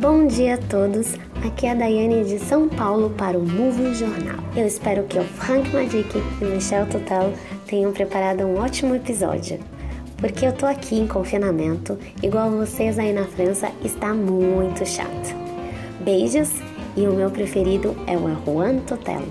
Bom 0.00 0.28
dia 0.28 0.54
a 0.54 0.58
todos, 0.58 1.14
aqui 1.44 1.66
é 1.66 1.72
a 1.72 1.74
Daiane 1.74 2.22
de 2.22 2.38
São 2.38 2.68
Paulo 2.68 3.10
para 3.10 3.36
o 3.36 3.42
Movie 3.42 3.94
Jornal. 3.94 4.36
Eu 4.54 4.64
espero 4.64 5.02
que 5.02 5.18
o 5.18 5.24
Frank 5.24 5.68
Magic 5.74 6.16
e 6.16 6.44
o 6.44 6.50
Michel 6.50 6.86
Tutel 6.86 7.32
tenham 7.66 7.92
preparado 7.92 8.44
um 8.44 8.60
ótimo 8.60 8.94
episódio. 8.94 9.58
Porque 10.18 10.46
eu 10.46 10.52
tô 10.52 10.66
aqui 10.66 11.00
em 11.00 11.08
confinamento, 11.08 11.98
igual 12.22 12.48
vocês 12.48 12.96
aí 12.96 13.12
na 13.12 13.24
França, 13.24 13.72
está 13.84 14.14
muito 14.14 14.86
chato. 14.86 15.34
Beijos 16.04 16.52
e 16.96 17.04
o 17.08 17.12
meu 17.12 17.28
preferido 17.28 17.96
é 18.06 18.16
o 18.16 18.28
Juan 18.44 18.78
Tutel. 18.86 19.22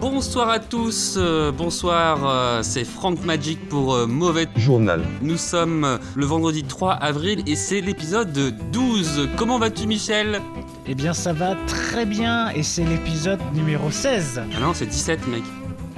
Bonsoir 0.00 0.48
à 0.48 0.58
tous, 0.60 1.16
euh, 1.18 1.52
bonsoir, 1.52 2.20
euh, 2.24 2.62
c'est 2.62 2.84
Frank 2.84 3.22
Magic 3.22 3.68
pour 3.68 3.94
euh, 3.94 4.06
Mauvais. 4.06 4.46
Journal. 4.56 5.04
Nous 5.20 5.36
sommes 5.36 5.98
le 6.16 6.24
vendredi 6.24 6.64
3 6.64 6.94
avril 6.94 7.42
et 7.46 7.54
c'est 7.54 7.82
l'épisode 7.82 8.32
12. 8.72 9.28
Comment 9.36 9.58
vas-tu 9.58 9.86
Michel? 9.86 10.40
Eh 10.86 10.94
bien, 10.94 11.12
ça 11.12 11.34
va 11.34 11.54
très 11.66 12.06
bien 12.06 12.48
et 12.50 12.62
c'est 12.62 12.84
l'épisode 12.84 13.40
numéro 13.52 13.90
16. 13.90 14.40
Ah 14.56 14.60
non, 14.60 14.72
c'est 14.72 14.86
17 14.86 15.28
mec. 15.28 15.42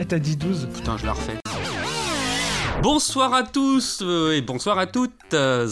Eh, 0.01 0.05
t'as 0.05 0.19
dit 0.19 0.37
12 0.37 0.69
Putain, 0.75 0.97
je 0.97 1.07
la 1.07 1.13
refais. 1.13 1.42
Bonsoir 2.83 3.33
à 3.33 3.45
tous 3.45 4.01
euh, 4.03 4.33
et 4.37 4.41
bonsoir 4.43 4.77
à 4.77 4.87
toutes. 4.87 5.13
euh, 5.35 5.69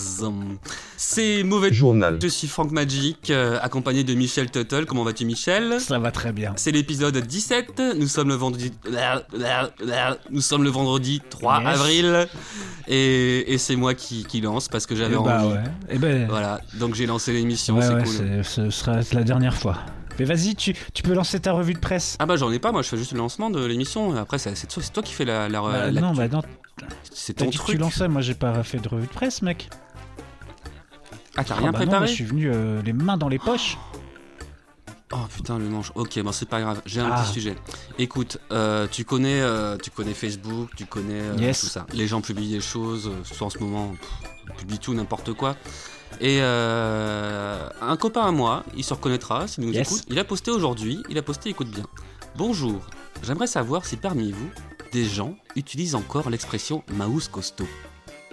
C'est 0.97 1.43
Mauvais. 1.43 1.73
Journal. 1.73 2.19
Je 2.23 2.29
suis 2.29 2.47
Frank 2.47 2.71
Magic, 2.71 3.31
euh, 3.31 3.59
accompagné 3.61 4.05
de 4.05 4.15
Michel 4.15 4.49
Tuttle. 4.51 4.87
Comment 4.87 5.03
vas-tu 5.03 5.25
Michel 5.25 5.81
Ça 5.81 5.99
va 5.99 6.13
très 6.13 6.31
bien. 6.33 6.53
C'est 6.57 6.71
l'épisode 6.71 7.17
17. 7.19 7.83
Nous 7.99 8.07
sommes 8.07 8.29
le 8.29 8.35
vendredi. 8.37 8.71
Nous 10.31 10.41
sommes 10.41 10.63
le 10.63 10.71
vendredi 10.71 11.21
3 11.31 11.61
Yes. 11.63 11.67
avril. 11.69 12.29
Et, 12.87 13.53
et 13.55 13.59
c'est 13.59 13.77
moi 13.77 13.95
qui, 13.95 14.25
qui 14.25 14.41
lance 14.41 14.69
parce 14.69 14.87
que 14.87 14.95
j'avais 14.95 15.17
Eh 15.21 15.25
bah 15.25 15.43
envie. 15.45 15.55
ouais. 15.55 15.65
Eh 15.91 15.99
ben, 15.99 16.27
Voilà, 16.29 16.61
donc 16.75 16.95
j'ai 16.95 17.07
lancé 17.07 17.33
l'émission, 17.33 17.77
ouais, 17.77 17.83
c'est 17.83 17.95
ouais, 17.95 18.03
cool. 18.05 18.45
ce 18.45 18.71
sera 18.71 19.01
la 19.13 19.25
dernière 19.25 19.57
fois. 19.57 19.79
Mais 20.19 20.25
vas-y, 20.25 20.55
tu, 20.55 20.75
tu 20.93 21.03
peux 21.03 21.15
lancer 21.15 21.41
ta 21.41 21.53
revue 21.53 21.73
de 21.75 21.79
presse. 21.79 22.17
Ah 22.19 22.27
bah 22.27 22.37
j'en 22.37 22.51
ai 22.53 22.59
pas, 22.59 22.73
moi 22.73 22.83
je 22.83 22.89
fais 22.89 22.97
juste 22.99 23.13
le 23.13 23.19
lancement 23.19 23.49
de 23.51 23.65
l'émission. 23.65 24.15
Après 24.17 24.39
c'est 24.39 24.55
toi, 24.67 24.83
toi 24.93 25.03
qui 25.03 25.13
fais 25.15 25.25
la. 25.25 25.49
la, 25.49 25.61
Bah, 25.63 25.91
la- 25.91 26.01
non, 26.01 26.13
bah 26.13 26.29
non, 26.29 26.43
c'est 27.13 27.35
ton 27.35 27.47
dit 27.47 27.57
que 27.57 27.63
truc. 27.63 27.77
tu 27.77 27.81
lançais, 27.81 28.09
moi 28.09 28.21
j'ai 28.21 28.35
pas 28.35 28.63
fait 28.63 28.79
de 28.79 28.89
revue 28.89 29.07
de 29.07 29.13
presse, 29.13 29.41
mec. 29.43 29.71
Ah 31.37 31.45
t'as 31.45 31.55
Ah 31.55 31.59
rien 31.59 31.73
bah 31.73 31.79
non, 31.79 31.85
préparé 31.85 31.99
moi, 32.01 32.07
je 32.07 32.13
suis 32.13 32.25
venu 32.25 32.51
euh, 32.53 32.83
les 32.83 32.93
mains 32.93 33.17
dans 33.17 33.29
les 33.29 33.39
poches. 33.39 33.79
Oh 35.13 35.17
putain 35.35 35.59
le 35.59 35.65
manche. 35.69 35.91
Ok, 35.97 36.21
bon 36.23 36.31
c'est 36.33 36.49
pas 36.49 36.61
grave. 36.61 36.83
J'ai 36.87 37.01
un 37.01 37.11
Ah. 37.11 37.23
petit 37.23 37.33
sujet. 37.33 37.57
Écoute, 37.99 38.39
euh, 38.53 38.87
tu 38.91 39.05
connais, 39.05 39.41
euh, 39.41 39.77
tu 39.77 39.91
connais 39.91 40.15
Facebook, 40.15 40.71
tu 40.77 40.87
connais 40.87 41.21
euh, 41.21 41.37
Yes. 41.39 41.61
tout 41.63 41.67
ça. 41.67 41.87
Les 41.95 42.07
gens 42.07 42.21
publient 42.21 42.51
des 42.51 42.61
choses, 42.61 43.11
surtout 43.25 43.45
en 43.45 43.51
ce 43.51 43.59
moment, 43.59 43.89
pff, 44.01 44.57
publient 44.59 44.79
tout 44.79 44.95
n'importe 44.95 45.33
quoi. 45.33 45.57
Et 46.21 46.39
euh, 46.43 47.69
un 47.81 47.97
copain 47.97 48.23
à 48.23 48.31
moi, 48.31 48.63
il 48.77 48.85
se 48.85 48.93
reconnaîtra 48.93 49.49
s'il 49.49 49.65
nous 49.65 49.73
Yes. 49.73 49.89
écoute. 49.91 50.03
Il 50.09 50.19
a 50.19 50.25
posté 50.25 50.51
aujourd'hui, 50.51 51.03
il 51.09 51.17
a 51.17 51.23
posté, 51.23 51.49
écoute 51.51 51.71
bien. 51.71 51.85
Bonjour, 52.37 52.81
j'aimerais 53.23 53.47
savoir 53.47 53.87
si 53.87 53.97
parmi 53.97 54.31
vous, 54.31 54.51
des 54.93 55.05
gens 55.05 55.35
utilisent 55.57 55.95
encore 55.95 56.29
l'expression 56.31 56.83
Maus 56.93 57.29
costaud. 57.29 57.67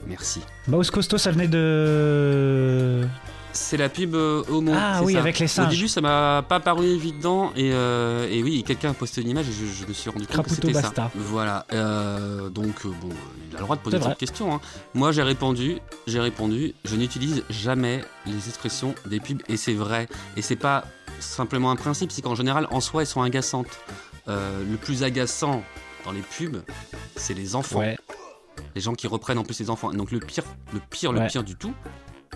Merci. 0.05 0.41
Mouse 0.67 0.91
Costo, 0.91 1.17
ça 1.17 1.31
venait 1.31 1.47
de. 1.47 3.05
C'est 3.53 3.77
la 3.77 3.89
pub 3.89 4.13
euh, 4.13 4.43
Homo. 4.49 4.71
Ah 4.75 5.01
oui, 5.03 5.13
ça. 5.13 5.19
avec 5.19 5.39
les 5.39 5.45
Au 5.45 5.47
singes. 5.47 5.69
début, 5.73 5.87
ça 5.87 5.99
m'a 5.99 6.43
pas 6.47 6.59
paru 6.59 6.85
évident 6.85 7.51
et, 7.55 7.71
euh, 7.73 8.29
et 8.29 8.43
oui, 8.43 8.63
quelqu'un 8.63 8.91
a 8.91 8.93
posté 8.93 9.21
une 9.21 9.29
image 9.29 9.47
et 9.49 9.51
je, 9.51 9.65
je 9.65 9.87
me 9.87 9.93
suis 9.93 10.09
rendu 10.11 10.27
compte 10.27 10.35
Craputo 10.45 10.67
que 10.67 10.73
c'était 10.73 10.81
ça. 10.95 11.11
Voilà. 11.15 11.65
euh, 11.73 12.49
donc 12.49 12.85
euh, 12.85 12.89
bon, 13.01 13.09
il 13.49 13.55
a 13.55 13.59
le 13.59 13.63
droit 13.63 13.75
de 13.75 13.81
poser 13.81 13.99
cette 13.99 14.17
question. 14.17 14.53
hein. 14.53 14.61
Moi, 14.93 15.11
j'ai 15.11 15.23
répondu, 15.23 15.79
j'ai 16.05 16.19
répondu, 16.19 16.75
je 16.85 16.95
n'utilise 16.95 17.43
jamais 17.49 18.01
les 18.27 18.47
expressions 18.47 18.93
des 19.07 19.19
pubs 19.19 19.41
et 19.49 19.57
c'est 19.57 19.73
vrai. 19.73 20.07
Et 20.35 20.41
c'est 20.43 20.55
pas 20.55 20.83
simplement 21.19 21.71
un 21.71 21.75
principe, 21.75 22.11
c'est 22.11 22.21
qu'en 22.21 22.35
général, 22.35 22.67
en 22.69 22.79
soi, 22.79 23.01
elles 23.01 23.07
sont 23.07 23.21
agaçantes. 23.23 23.79
Le 24.27 24.75
plus 24.75 25.03
agaçant 25.03 25.63
dans 26.05 26.11
les 26.11 26.21
pubs, 26.21 26.61
c'est 27.15 27.33
les 27.33 27.55
enfants 27.55 27.79
Ouais. 27.79 27.97
les 28.75 28.81
gens 28.81 28.93
qui 28.93 29.07
reprennent 29.07 29.37
en 29.39 29.43
plus 29.43 29.59
les 29.59 29.69
enfants. 29.71 29.91
Donc 29.93 30.11
le 30.11 30.19
pire, 30.19 30.43
le 30.73 30.79
pire, 30.91 31.11
le 31.11 31.25
pire 31.27 31.43
du 31.43 31.55
tout, 31.55 31.73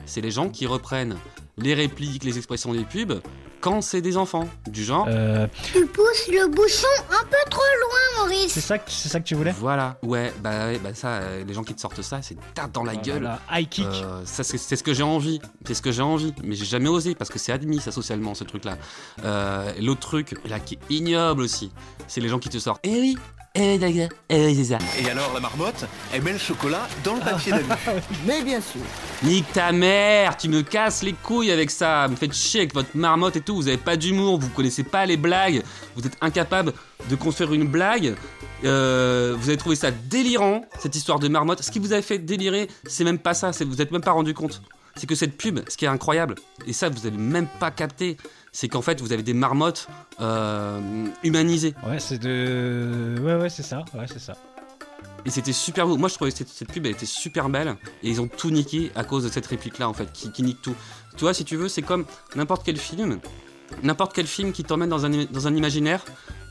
c'est 0.06 0.22
les 0.22 0.32
gens 0.32 0.50
qui 0.50 0.66
reprennent 0.68 1.18
les 1.58 1.74
répliques, 1.74 2.24
les 2.24 2.38
expressions 2.38 2.74
des 2.74 2.84
pubs 2.86 3.22
quand 3.60 3.82
c'est 3.82 4.02
des 4.02 4.18
enfants. 4.18 4.48
Du 4.68 4.84
genre, 4.84 5.06
Euh, 5.08 5.46
Tu 5.72 5.86
pousses 5.86 6.28
le 6.30 6.48
bouchon 6.48 6.88
un 7.12 7.24
peu 7.26 7.38
trop 7.50 7.62
loin, 7.62 8.24
Maurice. 8.26 8.54
c'est 8.54 8.60
ça, 8.62 8.80
que- 8.80 8.90
c'est 8.90 9.10
ça 9.10 9.20
que 9.20 9.26
tu 9.26 9.36
voulais? 9.36 9.54
Voilà, 9.60 10.00
ouais, 10.02 10.34
bah, 10.42 10.66
ouais, 10.68 10.80
bah 10.80 10.96
ça, 10.96 11.10
euh, 11.10 11.44
les 11.44 11.54
gens 11.54 11.64
qui 11.64 11.76
te 11.76 11.80
sortent 11.82 12.02
ça, 12.02 12.24
c'est 12.24 12.36
tarte 12.56 12.72
dans 12.72 12.84
la 12.84 12.96
gueule. 12.96 13.20
Voilà, 13.22 13.40
high 13.52 13.70
kick. 13.70 13.86
Euh, 13.86 14.24
ça 14.26 14.44
c'est 14.44 14.58
c'est 14.58 14.76
ce 14.76 14.84
que 14.84 14.96
j'ai 14.96 15.04
envie, 15.04 15.40
c'est 15.68 15.76
ce 15.76 15.82
que 15.84 15.92
j'ai 15.92 16.02
envie, 16.02 16.34
mais 16.44 16.56
j'ai 16.56 16.66
jamais 16.66 16.90
osé 16.90 17.14
parce 17.14 17.30
que 17.30 17.38
c'est 17.38 17.52
admis 17.52 17.80
ça 17.80 17.92
socialement 17.92 18.34
ce 18.34 18.44
truc 18.46 18.64
là. 18.66 18.78
et 19.78 19.82
L'autre 19.82 20.02
truc 20.02 20.36
là 20.50 20.60
qui 20.60 20.76
est 20.76 20.94
ignoble 20.96 21.42
aussi, 21.44 21.72
c'est 22.08 22.22
les 22.22 22.30
gens 22.30 22.40
qui 22.40 22.50
te 22.50 22.58
sortent. 22.58 22.80
Eh 22.84 23.00
oui, 23.00 23.18
eh 23.54 23.80
eh. 23.84 24.08
Et 24.30 25.10
alors 25.10 25.34
la 25.34 25.40
marmotte, 25.42 25.86
elle 26.14 26.22
met 26.22 26.32
le 26.32 26.38
chocolat 26.40 26.88
dans 27.04 27.16
le 27.16 27.20
papier 27.20 27.52
d'alu. 27.52 27.66
Mais 28.26 28.42
bien 28.44 28.62
sûr. 28.62 28.80
Nique 29.24 29.52
ta 29.52 29.74
mère, 29.74 30.38
tu 30.38 30.48
me 30.48 30.62
casses 30.62 31.04
les 31.04 31.12
couilles 31.14 31.52
avec 31.52 31.70
ça, 31.70 32.08
me 32.08 32.16
faites 32.16 32.34
chier 32.34 32.62
avec 32.62 32.74
votre 32.74 32.96
marmotte 32.96 33.36
et 33.36 33.42
tout, 33.42 33.56
vous 33.56 33.68
avez 33.68 33.78
pas 33.78 33.98
d'humour, 33.98 34.40
vous 34.40 34.50
connaissez 34.50 34.84
pas 34.84 35.06
les 35.06 35.18
blagues, 35.18 35.64
vous 35.98 36.06
êtes 36.08 36.16
incapable 36.22 36.72
de 37.10 37.16
construire 37.16 37.54
une 37.54 37.68
blague, 37.68 38.16
Euh, 38.64 39.36
vous 39.40 39.50
avez 39.50 39.58
trouvé 39.58 39.76
ça 39.76 39.90
délirant, 39.90 40.64
cette 40.80 40.96
histoire 40.96 41.18
de 41.18 41.28
marmotte. 41.28 41.64
Ce 41.64 41.72
qui 41.72 41.80
vous 41.80 41.94
a 41.94 42.02
fait 42.04 42.20
délirer, 42.20 42.68
c'est 42.86 43.04
même 43.04 43.18
pas 43.18 43.34
ça, 43.34 43.54
c'est- 43.54 43.66
vous 43.66 43.82
êtes 43.82 43.92
même 43.92 44.04
pas 44.04 44.12
rendu 44.12 44.36
compte. 44.36 44.62
C'est 44.96 45.08
que 45.08 45.16
cette 45.16 45.36
pub, 45.36 45.62
ce 45.68 45.76
qui 45.78 45.86
est 45.86 45.88
incroyable, 45.88 46.36
et 46.68 46.74
ça 46.74 46.88
vous 46.90 47.08
avez 47.08 47.18
même 47.18 47.48
pas 47.60 47.72
capté, 47.72 48.18
c'est 48.52 48.68
qu'en 48.68 48.82
fait 48.82 49.02
vous 49.02 49.14
avez 49.14 49.24
des 49.24 49.34
marmottes 49.34 49.88
euh, 50.20 50.80
humanisées. 51.24 51.74
Ouais, 51.88 52.00
c'est 52.00 52.20
de. 52.20 53.16
Ouais, 53.22 53.36
ouais, 53.36 53.50
c'est 53.50 53.64
ça. 53.64 53.84
Ouais, 53.94 54.06
c'est 54.08 54.20
ça. 54.20 54.34
Et 55.26 55.30
c'était 55.30 55.54
super 55.54 55.86
beau. 55.86 55.98
Moi, 55.98 56.10
je 56.10 56.16
trouvais 56.16 56.32
que 56.32 56.38
cette, 56.38 56.50
cette 56.50 56.72
pub, 56.72 56.86
elle 56.86 56.94
était 56.94 57.06
super 57.06 57.48
belle. 57.50 57.76
Et 58.02 58.10
ils 58.10 58.22
ont 58.22 58.28
tout 58.28 58.50
niqué 58.50 58.92
à 58.96 59.04
cause 59.04 59.24
de 59.24 59.30
cette 59.30 59.46
réplique-là, 59.46 59.88
en 59.88 59.94
fait, 59.94 60.12
qui, 60.12 60.32
qui 60.32 60.42
nique 60.42 60.62
tout. 60.62 60.76
Tu 61.16 61.22
vois, 61.22 61.34
si 61.34 61.46
tu 61.46 61.56
veux, 61.58 61.70
c'est 61.70 61.84
comme 61.84 62.06
n'importe 62.36 62.64
quel 62.66 62.78
film. 62.78 63.20
N'importe 63.84 64.14
quel 64.14 64.28
film 64.28 64.52
qui 64.52 64.64
t'emmène 64.64 64.90
dans 64.90 65.06
un, 65.06 65.26
dans 65.26 65.48
un 65.48 65.56
imaginaire 65.56 66.04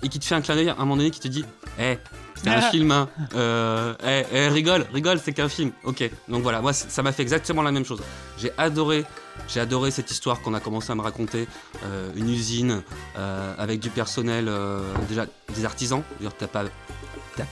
et 0.03 0.09
qui 0.09 0.19
te 0.19 0.25
fait 0.25 0.35
un 0.35 0.41
clin 0.41 0.55
d'œil 0.55 0.69
à 0.69 0.75
un 0.75 0.81
moment 0.81 0.97
donné 0.97 1.11
qui 1.11 1.21
te 1.21 1.29
dit 1.29 1.45
Eh, 1.79 1.99
c'est 2.35 2.49
un 2.49 2.61
film, 2.71 2.91
hein. 2.91 3.09
Euh, 3.35 3.95
eh, 4.05 4.25
eh, 4.33 4.49
rigole, 4.49 4.87
rigole, 4.93 5.21
c'est 5.23 5.33
qu'un 5.33 5.49
film. 5.49 5.73
Ok. 5.85 6.09
Donc 6.29 6.43
voilà, 6.43 6.61
moi, 6.61 6.73
ça 6.73 7.03
m'a 7.03 7.13
fait 7.13 7.23
exactement 7.23 7.63
la 7.63 7.73
même 7.73 7.85
chose. 7.85 8.01
J'ai 8.39 8.53
adoré. 8.59 9.05
J'ai 9.49 9.61
adoré 9.61 9.91
cette 9.91 10.11
histoire 10.11 10.41
qu'on 10.43 10.55
a 10.55 10.61
commencé 10.61 10.91
à 10.93 10.95
me 10.95 11.01
raconter. 11.01 11.49
Euh, 11.85 12.11
une 12.15 12.29
usine 12.29 12.83
euh, 13.17 13.55
avec 13.59 13.81
du 13.81 13.91
personnel, 13.91 14.47
euh, 14.49 14.81
déjà 15.09 15.27
des 15.55 15.65
artisans. 15.65 16.03
T'as 16.39 16.47
pas 16.47 16.65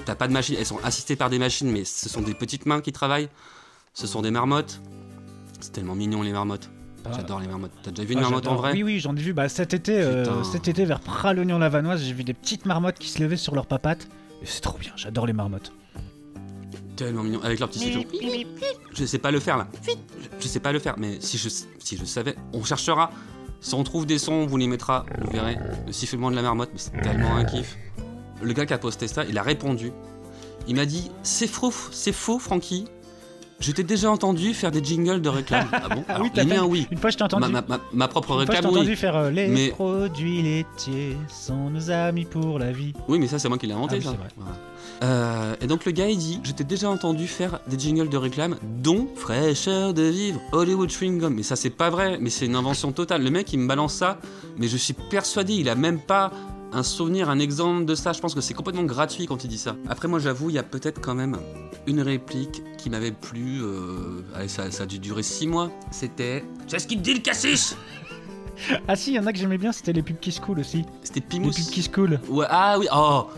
t'as 0.05 0.15
pas 0.15 0.29
de 0.29 0.33
machine, 0.33 0.57
elles 0.59 0.67
sont 0.67 0.81
assistées 0.85 1.17
par 1.17 1.31
des 1.31 1.39
machines, 1.39 1.71
mais 1.71 1.85
ce 1.85 2.09
sont 2.09 2.21
des 2.21 2.35
petites 2.35 2.67
mains 2.67 2.81
qui 2.81 2.93
travaillent. 2.93 3.31
Ce 3.95 4.07
sont 4.07 4.23
des 4.23 4.31
marmottes. 4.31 4.81
C'est 5.61 5.73
tellement 5.73 5.95
mignon 5.95 6.23
les 6.23 6.33
marmottes. 6.33 6.69
Ah. 7.05 7.11
J'adore 7.17 7.41
les 7.41 7.47
marmottes. 7.49 7.71
T'as 7.83 7.91
déjà 7.91 8.05
vu 8.07 8.13
une 8.13 8.19
Ah, 8.19 8.23
marmotte 8.23 8.47
en 8.49 8.57
vrai 8.57 8.73
Oui, 8.73 8.83
oui, 8.83 9.01
j'en 9.01 9.15
ai 9.17 9.21
vu. 9.21 9.33
Bah, 9.33 9.49
cet 9.49 9.73
été, 9.75 9.99
euh, 10.01 10.43
cet 10.45 10.69
été 10.69 10.85
vers 10.85 11.01
Pralognon-Lavanoise, 11.01 12.03
j'ai 12.03 12.13
vu 12.13 12.25
des 12.25 12.35
petites 12.35 12.67
marmottes 12.67 12.99
qui 12.99 13.09
se 13.09 13.23
levaient 13.23 13.37
sur 13.37 13.55
leurs 13.55 13.67
papates. 13.67 14.09
Et 14.43 14.47
c'est 14.47 14.61
trop 14.61 14.79
bien, 14.79 14.93
j'adore 14.97 15.27
les 15.27 15.33
marmottes. 15.33 15.73
Tellement 16.97 17.23
mignon. 17.23 17.41
Avec 17.43 17.61
leur 17.61 17.69
petit 17.69 17.79
sifflement. 17.79 18.05
Je 18.95 19.05
sais 19.05 19.19
pas 19.19 19.31
le 19.31 19.41
faire 19.41 19.57
là. 19.57 19.69
Je, 19.87 19.93
je 20.41 20.49
sais 20.49 20.61
pas 20.61 20.73
le 20.73 20.79
faire, 20.81 20.97
mais 20.99 21.19
si 21.21 21.39
je, 21.39 21.49
si 21.49 21.97
je 21.97 22.05
savais, 22.05 22.35
on 22.53 22.65
cherchera. 22.65 23.11
Si 23.61 23.75
on 23.75 23.83
trouve 23.85 24.07
des 24.07 24.19
sons, 24.19 24.33
on 24.33 24.47
vous 24.47 24.57
les 24.57 24.67
mettra. 24.67 25.07
Vous 25.21 25.31
verrez. 25.31 25.57
Le 25.87 25.93
sifflement 25.93 26.31
de 26.31 26.37
la 26.37 26.43
marmotte, 26.43 26.71
mais 26.73 26.79
c'est 26.79 27.01
tellement 27.03 27.37
un 27.37 27.45
kiff. 27.45 27.77
Le 28.43 28.53
gars 28.53 28.67
qui 28.67 28.73
a 28.73 28.79
posté 28.79 29.09
ça, 29.09 29.25
il 29.25 29.37
a 29.39 29.43
répondu. 29.43 29.93
Il 30.69 30.77
m'a 30.77 30.87
dit 30.87 31.11
C'est 31.23 31.47
faux, 31.49 31.73
c'est 31.93 32.13
faux, 32.13 32.39
Francky. 32.39 32.85
Je 33.61 33.73
t'ai 33.73 33.83
déjà 33.83 34.11
entendu 34.11 34.55
faire 34.55 34.71
des 34.71 34.83
jingles 34.83 35.21
de 35.21 35.29
réclame. 35.29 35.67
Ah 35.73 35.89
bon 35.95 36.05
Alors, 36.09 36.23
oui, 36.23 36.31
t'as 36.33 36.45
Les 36.45 36.49
miens, 36.51 36.63
même- 36.63 36.71
oui. 36.71 36.87
Une 36.93 36.99
fois, 36.99 37.11
je 37.11 37.17
t'ai 37.17 37.25
entendu. 37.25 37.43
Ma, 37.51 37.61
ma- 37.61 37.65
ma- 37.67 37.81
ma 37.93 38.09
propre 38.09 38.41
une 38.41 38.47
fois, 38.47 38.55
je 38.55 38.61
t'ai 38.61 38.67
entendu 38.67 38.95
faire 38.97 39.17
euh, 39.17 39.31
les 39.31 39.49
Mais- 39.49 39.69
produits 39.71 40.43
laitiers 40.43 41.17
sont 41.29 41.69
nos 41.71 41.91
amis 41.91 42.25
pour 42.25 42.59
la 42.61 42.71
vie. 42.71 42.93
Oui, 43.09 43.19
mais 43.19 43.27
ça, 43.27 43.39
c'est 43.41 43.49
moi 43.49 43.59
qui 43.59 43.67
l'ai 43.67 43.75
inventé, 43.75 43.97
Ah 43.97 43.99
oui, 43.99 44.05
ça. 44.05 44.11
c'est 44.13 44.17
vrai. 44.17 44.29
Voilà. 44.37 44.57
Euh, 45.05 45.55
et 45.61 45.67
donc, 45.67 45.85
le 45.87 45.93
gars, 45.93 46.09
il 46.09 46.19
dit 46.19 46.41
Je 46.45 46.53
t'ai 46.53 46.65
déjà 46.65 46.89
entendu 46.89 47.27
faire 47.27 47.59
des 47.69 47.79
jingles 47.79 48.09
de 48.09 48.17
réclame, 48.17 48.57
dont 48.63 49.09
Fraîcheur 49.17 49.93
de 49.93 50.03
vivre, 50.03 50.41
Hollywood 50.53 50.91
Chewing 50.91 51.19
Gum. 51.19 51.35
Mais 51.35 51.43
ça, 51.43 51.57
c'est 51.57 51.71
pas 51.71 51.91
vrai, 51.91 52.19
mais 52.21 52.31
c'est 52.31 52.47
une 52.47 52.57
invention 52.57 52.93
totale. 52.93 53.23
Le 53.25 53.31
mec, 53.31 53.53
il 53.53 53.59
me 53.59 53.67
balance 53.69 53.95
ça, 53.95 54.19
mais 54.57 54.69
je 54.69 54.77
suis 54.77 54.95
persuadé, 54.95 55.55
il 55.55 55.69
a 55.69 55.75
même 55.75 55.99
pas 56.01 56.31
un 56.73 56.83
souvenir, 56.83 57.31
un 57.31 57.39
exemple 57.39 57.85
de 57.85 57.95
ça. 57.95 58.13
Je 58.13 58.21
pense 58.21 58.35
que 58.35 58.41
c'est 58.41 58.55
complètement 58.55 58.83
gratuit 58.85 59.27
quand 59.27 59.45
il 59.45 59.49
dit 59.49 59.59
ça. 59.59 59.77
Après, 59.89 60.09
moi, 60.09 60.19
j'avoue, 60.19 60.51
il 60.51 60.55
y 60.55 60.59
a 60.59 60.63
peut-être 60.63 61.01
quand 61.01 61.15
même 61.15 61.39
une 61.87 62.01
réplique 62.01 62.63
qui 62.77 62.91
m'avait 62.91 63.13
plu. 63.13 63.61
euh, 63.63 64.23
allez, 64.35 64.49
ça, 64.49 64.71
ça 64.71 64.83
a 64.83 64.87
dû 64.87 64.99
durer 64.99 65.23
6 65.23 65.47
mois. 65.47 65.71
C'était 65.91 66.45
C'est 66.67 66.79
ce 66.79 66.87
qu'il 66.87 66.99
te 66.99 67.03
dit 67.05 67.15
le 67.15 67.21
cassis 67.21 67.77
Ah 68.89 68.97
si, 68.97 69.13
il 69.13 69.15
y 69.15 69.19
en 69.21 69.27
a 69.27 69.33
que 69.33 69.39
j'aimais 69.39 69.57
bien, 69.59 69.71
c'était 69.73 69.93
les 69.93 70.03
pubs 70.03 70.19
Kiss 70.19 70.41
Cool 70.41 70.59
aussi. 70.61 70.85
C'était 71.03 71.21
Les 71.21 71.27
Pimous. 71.27 71.53
pubs 71.53 71.71
Kiss 71.71 71.89
Cool. 71.89 72.21
Ouais, 72.29 72.47
ah 72.51 72.77
oui, 72.79 72.87
oh 72.95 73.29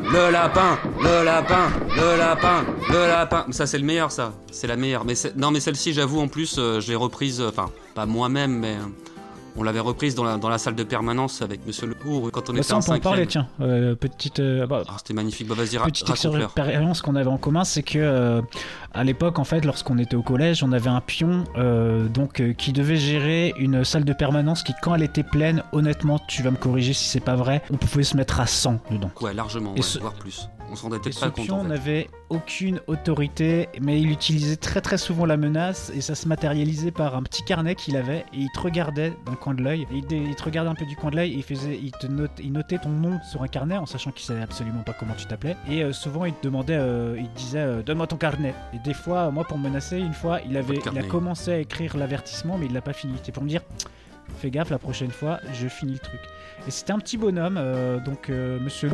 Le 0.00 0.30
lapin, 0.32 0.78
le 1.02 1.24
lapin, 1.24 1.68
le 1.94 2.16
lapin, 2.18 2.64
le 2.90 3.06
lapin. 3.06 3.46
Ça, 3.50 3.66
c'est 3.66 3.78
le 3.78 3.84
meilleur, 3.84 4.10
ça. 4.10 4.32
C'est 4.50 4.66
la 4.66 4.76
meilleure. 4.76 5.04
Mais 5.04 5.14
non, 5.36 5.50
mais 5.50 5.60
celle-ci, 5.60 5.92
j'avoue, 5.92 6.18
en 6.20 6.28
plus, 6.28 6.56
euh, 6.58 6.80
je 6.80 6.88
l'ai 6.88 6.96
reprise, 6.96 7.40
euh, 7.40 7.50
enfin, 7.50 7.70
pas 7.94 8.06
moi-même, 8.06 8.58
mais 8.58 8.74
euh, 8.76 8.86
on 9.56 9.62
l'avait 9.62 9.80
reprise 9.80 10.14
dans 10.14 10.24
la, 10.24 10.36
dans 10.36 10.48
la 10.48 10.58
salle 10.58 10.74
de 10.74 10.82
permanence 10.84 11.42
avec 11.42 11.66
Monsieur 11.66 11.86
Le 11.86 11.94
Pour 11.94 12.30
quand 12.32 12.48
on 12.50 12.52
Bah, 12.52 12.58
était 12.58 12.68
ça, 12.68 12.76
en 12.76 12.78
on 12.78 12.82
peut 12.82 12.92
en 12.92 12.98
parler, 13.00 13.26
tiens. 13.26 13.46
Euh, 13.60 13.94
petite, 13.94 14.40
euh, 14.40 14.66
bah, 14.66 14.82
Ah, 14.88 14.94
c'était 14.98 15.14
magnifique. 15.14 15.46
Bah, 15.48 15.54
vas-y, 15.56 15.76
petite 15.78 16.08
expérience 16.10 17.02
qu'on 17.02 17.14
avait 17.16 17.30
en 17.30 17.38
commun, 17.38 17.64
c'est 17.64 17.82
que 17.82 17.98
euh, 17.98 18.42
à 18.92 19.04
l'époque, 19.04 19.38
en 19.38 19.44
fait, 19.44 19.64
lorsqu'on 19.64 19.98
était 19.98 20.16
au 20.16 20.22
collège, 20.22 20.62
on 20.62 20.72
avait 20.72 20.90
un 20.90 21.00
pion 21.00 21.44
euh, 21.56 22.08
donc 22.08 22.40
euh, 22.40 22.52
qui 22.52 22.72
devait 22.72 22.96
gérer 22.96 23.54
une 23.58 23.84
salle 23.84 24.04
de 24.04 24.12
permanence 24.12 24.62
qui, 24.62 24.72
quand 24.82 24.94
elle 24.94 25.02
était 25.02 25.22
pleine, 25.22 25.62
honnêtement, 25.72 26.18
tu 26.28 26.42
vas 26.42 26.50
me 26.50 26.56
corriger 26.56 26.92
si 26.92 27.04
c'est 27.08 27.20
pas 27.20 27.34
vrai, 27.36 27.62
on 27.72 27.76
pouvait 27.76 28.02
se 28.04 28.16
mettre 28.16 28.40
à 28.40 28.46
100 28.46 28.80
dedans. 28.90 29.10
Ouais, 29.20 29.34
largement, 29.34 29.72
Et 29.74 29.78
ouais, 29.78 29.82
ce- 29.82 29.98
voire 29.98 30.14
plus. 30.14 30.48
On 30.70 30.76
s'en 30.76 30.84
rendait 30.84 30.96
Et 30.96 31.00
peut-être 31.00 31.14
ce 31.14 31.20
pas 31.20 31.30
compte. 31.30 31.46
pion 31.46 31.60
en 31.60 31.62
fait. 31.62 31.68
n'avait 31.68 32.10
aucune 32.30 32.80
autorité, 32.86 33.68
mais 33.80 34.00
il 34.00 34.10
utilisait 34.10 34.56
très 34.56 34.80
très 34.80 34.98
souvent 34.98 35.24
la 35.26 35.36
menace 35.36 35.92
et 35.94 36.00
ça 36.00 36.14
se 36.14 36.26
matérialisait 36.26 36.90
par 36.90 37.16
un 37.16 37.22
petit 37.22 37.42
carnet 37.44 37.74
qu'il 37.74 37.96
avait 37.96 38.24
et 38.32 38.38
il 38.38 38.50
te 38.50 38.60
regardait 38.60 39.12
le 39.30 39.36
coin 39.36 39.54
de 39.54 39.62
l'œil. 39.62 39.86
Il, 39.92 40.04
te 40.34 40.42
regardait 40.42 40.70
un 40.70 40.74
peu 40.74 40.86
du 40.86 40.96
coin 40.96 41.10
de 41.10 41.16
l'œil 41.16 41.32
et 41.32 41.36
il, 41.36 41.42
faisait, 41.42 41.78
il, 41.80 41.92
te 41.92 42.06
note, 42.06 42.32
il 42.42 42.52
notait 42.52 42.78
ton 42.78 42.88
nom 42.88 43.20
sur 43.30 43.42
un 43.42 43.48
carnet 43.48 43.76
en 43.76 43.86
sachant 43.86 44.10
qu'il 44.10 44.24
savait 44.24 44.42
absolument 44.42 44.82
pas 44.82 44.92
comment 44.92 45.14
tu 45.14 45.26
t'appelais. 45.26 45.56
Et 45.68 45.82
euh, 45.82 45.92
souvent 45.92 46.24
il 46.24 46.34
te 46.34 46.44
demandait, 46.44 46.76
euh, 46.76 47.16
il 47.18 47.28
te 47.28 47.38
disait 47.38 47.58
euh, 47.58 47.82
donne-moi 47.82 48.06
ton 48.06 48.16
carnet. 48.16 48.54
Et 48.72 48.78
des 48.78 48.94
fois, 48.94 49.30
moi 49.30 49.44
pour 49.44 49.58
me 49.58 49.64
menacer, 49.64 49.98
une 49.98 50.14
fois 50.14 50.40
il, 50.48 50.56
avait, 50.56 50.80
il 50.92 50.98
a 50.98 51.02
commencé 51.02 51.52
à 51.52 51.58
écrire 51.58 51.96
l'avertissement 51.96 52.58
mais 52.58 52.66
il 52.66 52.72
l'a 52.72 52.82
pas 52.82 52.92
fini. 52.92 53.14
C'était 53.16 53.32
pour 53.32 53.42
me 53.42 53.48
dire 53.48 53.62
fais 54.34 54.50
gaffe 54.50 54.70
la 54.70 54.78
prochaine 54.78 55.10
fois, 55.10 55.40
je 55.52 55.68
finis 55.68 55.92
le 55.92 55.98
truc. 55.98 56.20
Et 56.66 56.70
c'était 56.70 56.92
un 56.92 56.98
petit 56.98 57.18
bonhomme, 57.18 57.56
euh, 57.58 58.00
donc 58.00 58.30
euh, 58.30 58.58
Monsieur 58.58 58.90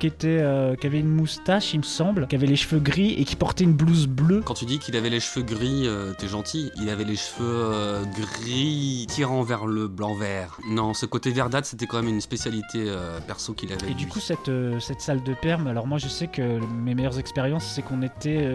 qui 0.00 0.06
était, 0.06 0.38
euh, 0.40 0.74
qui 0.74 0.86
avait 0.86 1.00
une 1.00 1.08
moustache, 1.08 1.74
il 1.74 1.78
me 1.78 1.82
semble, 1.82 2.26
qui 2.26 2.34
avait 2.34 2.46
les 2.46 2.56
cheveux 2.56 2.80
gris 2.80 3.12
et 3.18 3.24
qui 3.24 3.36
portait 3.36 3.64
une 3.64 3.74
blouse 3.74 4.06
bleue. 4.06 4.40
Quand 4.42 4.54
tu 4.54 4.64
dis 4.64 4.78
qu'il 4.78 4.96
avait 4.96 5.10
les 5.10 5.20
cheveux 5.20 5.44
gris, 5.44 5.86
t'es 6.18 6.28
gentil. 6.28 6.70
Il 6.80 6.88
avait 6.88 7.04
les 7.04 7.16
cheveux 7.16 8.02
gris 8.18 9.06
tirant 9.08 9.42
vers 9.42 9.66
le 9.66 9.86
blanc 9.86 10.14
vert. 10.14 10.58
Non, 10.70 10.94
ce 10.94 11.04
côté 11.04 11.30
verdâtre, 11.30 11.66
c'était 11.66 11.86
quand 11.86 12.00
même 12.00 12.08
une 12.08 12.20
spécialité 12.20 12.90
perso 13.26 13.52
qu'il 13.52 13.72
avait. 13.72 13.90
Et 13.90 13.94
du 13.94 14.04
lui. 14.04 14.12
coup, 14.12 14.20
cette, 14.20 14.50
cette 14.80 15.00
salle 15.00 15.22
de 15.22 15.34
perme, 15.34 15.66
alors 15.66 15.86
moi 15.86 15.98
je 15.98 16.08
sais 16.08 16.28
que 16.28 16.60
mes 16.82 16.94
meilleures 16.94 17.18
expériences, 17.18 17.66
c'est 17.66 17.82
qu'on 17.82 18.02
était. 18.02 18.48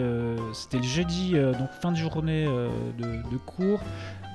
C'était 0.52 0.78
le 0.78 0.82
jeudi, 0.82 1.32
donc 1.32 1.70
fin 1.80 1.92
de 1.92 1.96
journée 1.96 2.46
de, 2.98 3.04
de 3.04 3.36
cours. 3.46 3.80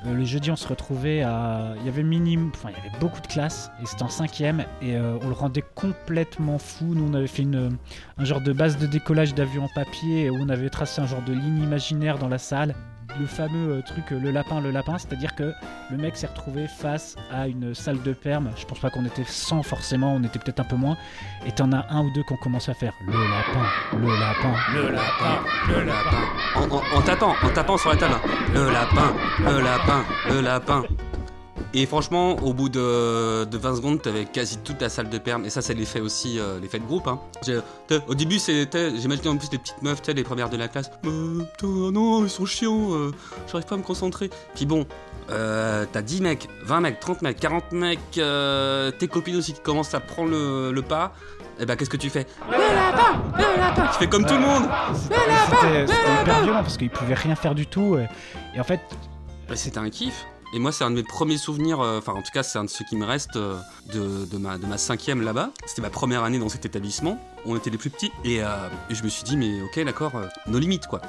Le 0.05 0.23
jeudi, 0.23 0.51
on 0.51 0.55
se 0.55 0.67
retrouvait 0.67 1.21
à. 1.21 1.75
Il 1.80 1.86
y 1.86 1.89
avait 1.89 2.04
minimum. 2.04 2.51
Enfin, 2.56 2.69
il 2.72 2.77
y 2.83 2.88
avait 2.88 2.98
beaucoup 3.00 3.22
de 3.22 3.27
classes, 3.27 3.69
et 3.81 3.86
c'était 3.86 4.04
en 4.04 4.10
cinquième, 4.10 4.66
et 4.81 4.95
euh, 4.95 5.18
on 5.22 5.27
le 5.27 5.33
rendait 5.33 5.63
complètement 5.75 6.57
fou. 6.57 6.86
Nous, 6.95 7.07
on 7.10 7.13
avait 7.13 7.27
fait 7.27 7.44
une, 7.44 7.77
un 8.18 8.25
genre 8.25 8.42
de 8.42 8.54
base 8.54 8.77
de 8.77 8.88
décollage 8.88 9.33
d'avion 9.33 9.66
en 9.66 9.69
papier, 9.75 10.30
où 10.30 10.36
on 10.39 10.50
avait 10.50 10.69
tracé 10.69 11.01
un 11.01 11.07
genre 11.07 11.22
de 11.24 11.33
ligne 11.33 11.62
imaginaire 11.63 12.18
dans 12.18 12.30
la 12.30 12.38
salle. 12.38 12.75
Le 13.18 13.27
fameux 13.27 13.75
euh, 13.75 13.81
truc, 13.81 14.12
euh, 14.12 14.19
le 14.19 14.30
lapin, 14.31 14.60
le 14.60 14.72
lapin, 14.72 14.98
c'est-à-dire 14.98 15.36
que 15.36 15.54
le 15.89 15.95
mec 15.98 16.18
s'est 16.18 16.27
retrouvé 16.27 16.68
face 16.68 17.16
à 17.31 17.48
une 17.48 17.74
salle 17.74 18.01
de 18.01 18.12
perme. 18.12 18.50
Je 18.57 18.66
pense 18.66 18.80
pas 18.80 18.89
qu'on 18.89 19.06
était 19.06 19.24
100 19.24 19.63
forcément, 19.63 20.16
on 20.16 20.24
était 20.24 20.38
peut-être 20.39 20.60
un 20.60 20.63
peu 20.66 20.75
moins. 20.75 20.98
Et 21.45 21.51
t'en 21.54 21.71
as 21.71 21.86
un 21.89 22.01
ou 22.04 22.12
deux 22.12 22.24
qui 22.24 22.33
ont 22.33 22.38
commencé 22.38 22.71
à 22.71 22.74
faire 22.74 22.92
le 23.06 23.13
lapin, 23.13 23.98
le 23.98 24.19
lapin, 24.19 24.54
le 24.74 24.89
lapin, 24.92 25.39
le 25.69 25.83
lapin. 25.86 26.18
En, 26.56 26.75
en- 26.75 26.98
en 26.98 27.01
tapant, 27.04 27.36
en 27.42 27.50
tapant 27.51 27.78
sur 27.78 27.92
la 27.92 27.95
table. 27.95 28.16
Le 28.54 28.69
lapin, 28.71 29.13
le 29.39 29.62
lapin, 29.62 30.04
le 30.30 30.42
lapin. 30.42 30.83
Et 31.77 31.86
franchement, 31.86 32.38
au 32.42 32.54
bout 32.54 32.69
de, 32.69 33.44
de 33.44 33.57
20 33.57 33.75
secondes, 33.75 34.01
t'avais 34.01 34.24
quasi 34.24 34.57
toute 34.60 34.81
la 34.81 34.88
salle 34.88 35.10
de 35.10 35.18
perme. 35.18 35.44
Et 35.44 35.50
ça, 35.50 35.62
c'est 35.62 35.74
l'effet 35.74 36.00
aussi, 36.00 36.39
euh, 36.39 36.57
l'effet 36.62 36.80
de 36.80 36.86
groupe. 36.86 37.06
Hein. 37.07 37.19
Au 38.07 38.16
début, 38.16 38.39
c'était, 38.39 38.95
j'imaginais 38.95 39.27
en 39.27 39.36
plus 39.36 39.50
les 39.51 39.57
petites 39.57 39.81
meufs, 39.81 40.00
les 40.07 40.24
premières 40.24 40.50
de 40.50 40.56
la 40.56 40.69
classe. 40.69 40.89
Euh, 41.06 41.44
putain, 41.44 41.68
non, 41.92 42.24
ils 42.24 42.30
sont 42.30 42.45
chiants, 42.45 42.94
euh, 42.94 43.12
j'arrive 43.51 43.68
pas 43.68 43.75
à 43.75 43.77
me 43.77 43.83
concentrer. 43.83 44.30
Puis 44.56 44.66
bon, 44.66 44.86
euh, 45.31 45.86
t'as 45.92 46.01
10 46.01 46.22
mecs, 46.22 46.48
20 46.63 46.80
mecs, 46.80 47.00
30 47.01 47.22
mecs, 47.24 47.39
40 47.42 47.72
mecs, 47.74 48.00
euh, 48.19 48.89
tes 48.92 49.10
copines 49.10 49.36
aussi 49.36 49.51
qui 49.51 49.60
commencent 49.62 49.94
à 49.94 50.00
prendre 50.00 50.30
le, 50.30 50.71
le 50.71 50.81
pas. 50.81 51.12
Et 51.60 51.66
bah, 51.66 51.75
qu'est-ce 51.75 51.89
que 51.89 51.98
tu 51.98 52.10
fais? 52.10 52.25
Le 52.50 52.57
lapin, 52.57 53.21
le 53.38 53.60
lapin. 53.60 53.88
Tu 53.92 54.00
fais 54.00 54.07
comme 54.07 54.25
tout 54.25 54.33
le 54.36 54.39
monde. 54.39 54.63
C'était 54.94 55.16
c'était- 55.50 55.88
c'était 55.88 56.21
hyper 56.21 56.44
violent 56.44 56.62
parce 56.62 56.78
qu'ils 56.78 56.89
pouvaient 56.89 57.13
rien 57.16 57.36
faire 57.36 57.54
du 57.56 57.68
tout. 57.68 57.98
Et, 57.98 58.07
et 58.56 58.60
en 58.62 58.63
fait, 58.63 58.80
Bah, 59.50 59.56
C'était 59.57 59.78
un 59.78 59.89
kiff. 59.89 60.25
Et 60.56 60.60
moi, 60.60 60.72
c'est 60.72 60.86
un 60.86 60.90
de 60.90 60.96
mes 60.96 61.04
premiers 61.04 61.38
souvenirs, 61.38 61.81
euh, 61.81 61.98
enfin, 61.98 62.13
en 62.13 62.22
tout 62.22 62.31
cas, 62.34 62.42
c'est 62.42 62.57
un 62.57 62.63
de 62.63 62.69
ceux 62.69 62.86
qui 62.86 62.96
me 62.96 63.06
restent 63.06 63.36
euh, 63.36 63.57
de, 63.94 64.25
de 64.25 64.38
ma, 64.38 64.57
de 64.57 64.66
ma 64.66 64.78
cinquième 64.78 65.22
là-bas. 65.22 65.52
C'était 65.66 65.81
ma 65.81 65.90
première 65.90 66.24
année 66.24 66.40
dans 66.40 66.48
cet 66.48 66.66
établissement. 66.66 67.19
On 67.46 67.57
était 67.57 67.69
les 67.69 67.78
plus 67.78 67.90
petits. 67.90 68.10
Et, 68.24 68.42
euh, 68.42 68.48
et 68.90 68.96
je 68.96 69.04
me 69.04 69.10
suis 69.10 69.24
dit, 69.24 69.36
mais 69.36 69.62
ok, 69.63 69.84
d'accord, 69.84 70.13
nos 70.48 70.57
limites, 70.57 70.88
quoi. 70.88 71.02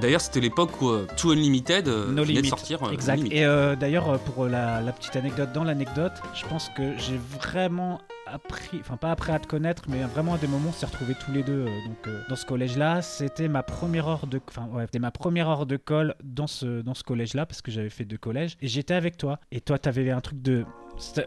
D'ailleurs, 0.00 0.22
c'était 0.22 0.40
l'époque 0.40 0.80
où 0.80 0.88
euh, 0.88 1.06
Too 1.18 1.32
Unlimited 1.32 1.86
No 1.86 2.24
venait 2.24 2.40
de 2.40 2.46
sortir. 2.46 2.80
No 2.80 2.92
exact. 2.92 3.22
Et 3.30 3.44
d'ailleurs, 3.78 4.18
pour 4.20 4.46
la, 4.46 4.80
la 4.80 4.92
petite 4.92 5.16
anecdote, 5.16 5.52
dans 5.52 5.64
l'anecdote, 5.64 6.14
je 6.34 6.46
pense 6.46 6.70
que 6.74 6.96
j'ai 6.96 7.20
vraiment 7.38 8.00
appris, 8.26 8.78
enfin 8.80 8.96
pas 8.96 9.10
appris 9.10 9.32
à 9.32 9.38
te 9.38 9.46
connaître, 9.46 9.84
mais 9.88 10.02
vraiment 10.02 10.34
à 10.34 10.38
des 10.38 10.46
moments, 10.46 10.70
on 10.70 10.72
s'est 10.72 10.86
retrouvés 10.86 11.14
tous 11.14 11.32
les 11.32 11.42
deux 11.42 11.66
euh, 11.66 11.86
donc, 11.86 12.06
euh, 12.06 12.22
dans 12.28 12.36
ce 12.36 12.46
collège-là. 12.46 13.02
C'était 13.02 13.48
ma 13.48 13.62
première 13.62 14.08
heure 14.08 14.26
de, 14.26 14.40
enfin 14.48 14.68
ouais, 14.72 14.84
c'était 14.84 14.98
ma 14.98 15.10
première 15.10 15.48
heure 15.48 15.66
de 15.66 15.76
colle 15.76 16.14
dans 16.22 16.46
ce, 16.46 16.82
dans 16.82 16.94
ce 16.94 17.02
collège-là 17.02 17.46
parce 17.46 17.62
que 17.62 17.70
j'avais 17.70 17.90
fait 17.90 18.04
deux 18.04 18.18
collèges 18.18 18.56
et 18.60 18.68
j'étais 18.68 18.94
avec 18.94 19.16
toi. 19.16 19.38
Et 19.50 19.60
toi, 19.60 19.78
t'avais 19.78 20.10
un 20.10 20.20
truc 20.20 20.40
de 20.42 20.64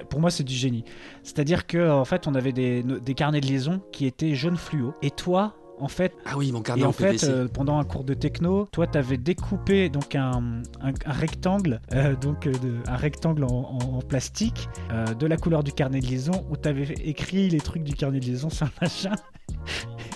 pour 0.10 0.22
moi, 0.22 0.32
c'est 0.32 0.46
du 0.46 0.54
génie. 0.54 0.86
C'est-à-dire 1.24 1.68
que 1.68 1.90
en 1.90 2.06
fait, 2.06 2.26
on 2.28 2.36
avait 2.36 2.54
des, 2.54 2.84
des 2.84 3.14
carnets 3.14 3.42
de 3.42 3.48
liaison 3.48 3.82
qui 3.92 4.06
étaient 4.06 4.34
jaune 4.34 4.56
fluo. 4.56 4.94
Et 5.02 5.12
toi, 5.12 5.56
en 5.80 5.88
fait, 5.88 6.14
Ah 6.26 6.38
oui, 6.38 6.52
mon 6.52 6.62
carnet 6.62 6.82
et 6.82 6.86
en 6.86 6.90
en 6.90 6.92
fait, 6.92 7.08
PVC. 7.08 7.30
euh, 7.30 7.48
pendant 7.48 7.78
un 7.78 7.84
cours 7.84 8.04
de 8.04 8.14
techno, 8.14 8.68
toi, 8.72 8.88
t'avais 8.88 9.18
découpé 9.18 9.90
donc 9.90 10.16
un, 10.16 10.62
un- 10.82 10.94
un 11.06 11.12
rectangle, 11.14 11.80
euh, 11.94 12.16
donc 12.16 12.48
euh, 12.48 12.52
de- 12.54 12.78
un 12.88 12.96
rectangle 12.96 13.44
en, 13.44 13.48
en- 13.50 13.98
en 13.98 14.02
plastique 14.02 14.70
euh, 14.92 15.06
de 15.14 15.26
la 15.28 15.38
couleur 15.38 15.64
du 15.64 15.72
carnet 15.72 16.00
de 16.00 16.06
liaison 16.08 16.46
où 16.50 16.58
t'avais 16.58 16.86
écrit 17.04 17.50
les 17.50 17.60
trucs 17.62 17.84
du 17.84 17.94
carnet 17.94 18.20
de 18.20 18.26
liaison 18.26 18.50
sur 18.52 18.66
un 18.66 18.72
machin. 18.82 19.12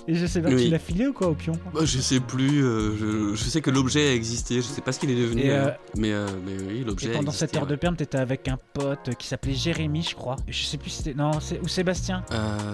Et 0.08 0.16
je 0.16 0.26
sais 0.26 0.42
pas, 0.42 0.50
Oui. 0.50 0.66
tu 0.66 0.70
l'as 0.72 0.80
filé 0.80 1.08
ou 1.08 1.14
quoi 1.14 1.28
au 1.28 1.36
pion 1.36 1.54
Bah, 1.74 1.82
je 1.84 2.00
sais 2.00 2.20
plus, 2.20 2.64
euh, 2.66 2.96
je, 2.98 3.36
je 3.36 3.44
sais 3.50 3.62
que 3.62 3.70
l'objet 3.70 4.10
a 4.10 4.14
existé, 4.14 4.56
je 4.56 4.62
sais 4.62 4.82
pas 4.82 4.92
ce 4.92 5.00
qu'il 5.00 5.12
est 5.12 5.16
devenu, 5.22 5.44
Et, 5.44 5.52
euh, 5.52 5.70
mais, 5.96 6.12
euh, 6.12 6.26
mais 6.46 6.54
oui, 6.68 6.84
l'objet 6.86 7.08
Et 7.10 7.12
pendant 7.12 7.26
existé, 7.28 7.46
cette 7.48 7.56
heure 7.56 7.64
ouais. 7.64 7.70
de 7.70 7.76
perme, 7.76 7.96
t'étais 7.96 8.18
avec 8.18 8.48
un 8.48 8.58
pote 8.74 9.12
qui 9.18 9.28
s'appelait 9.28 9.54
Jérémy, 9.54 10.02
je 10.10 10.16
crois. 10.16 10.38
Je 10.48 10.64
sais 10.64 10.78
plus 10.78 10.90
si 10.90 10.98
c'était. 11.04 11.14
Non, 11.14 11.32
c'est... 11.40 11.60
ou 11.62 11.68
Sébastien. 11.68 12.24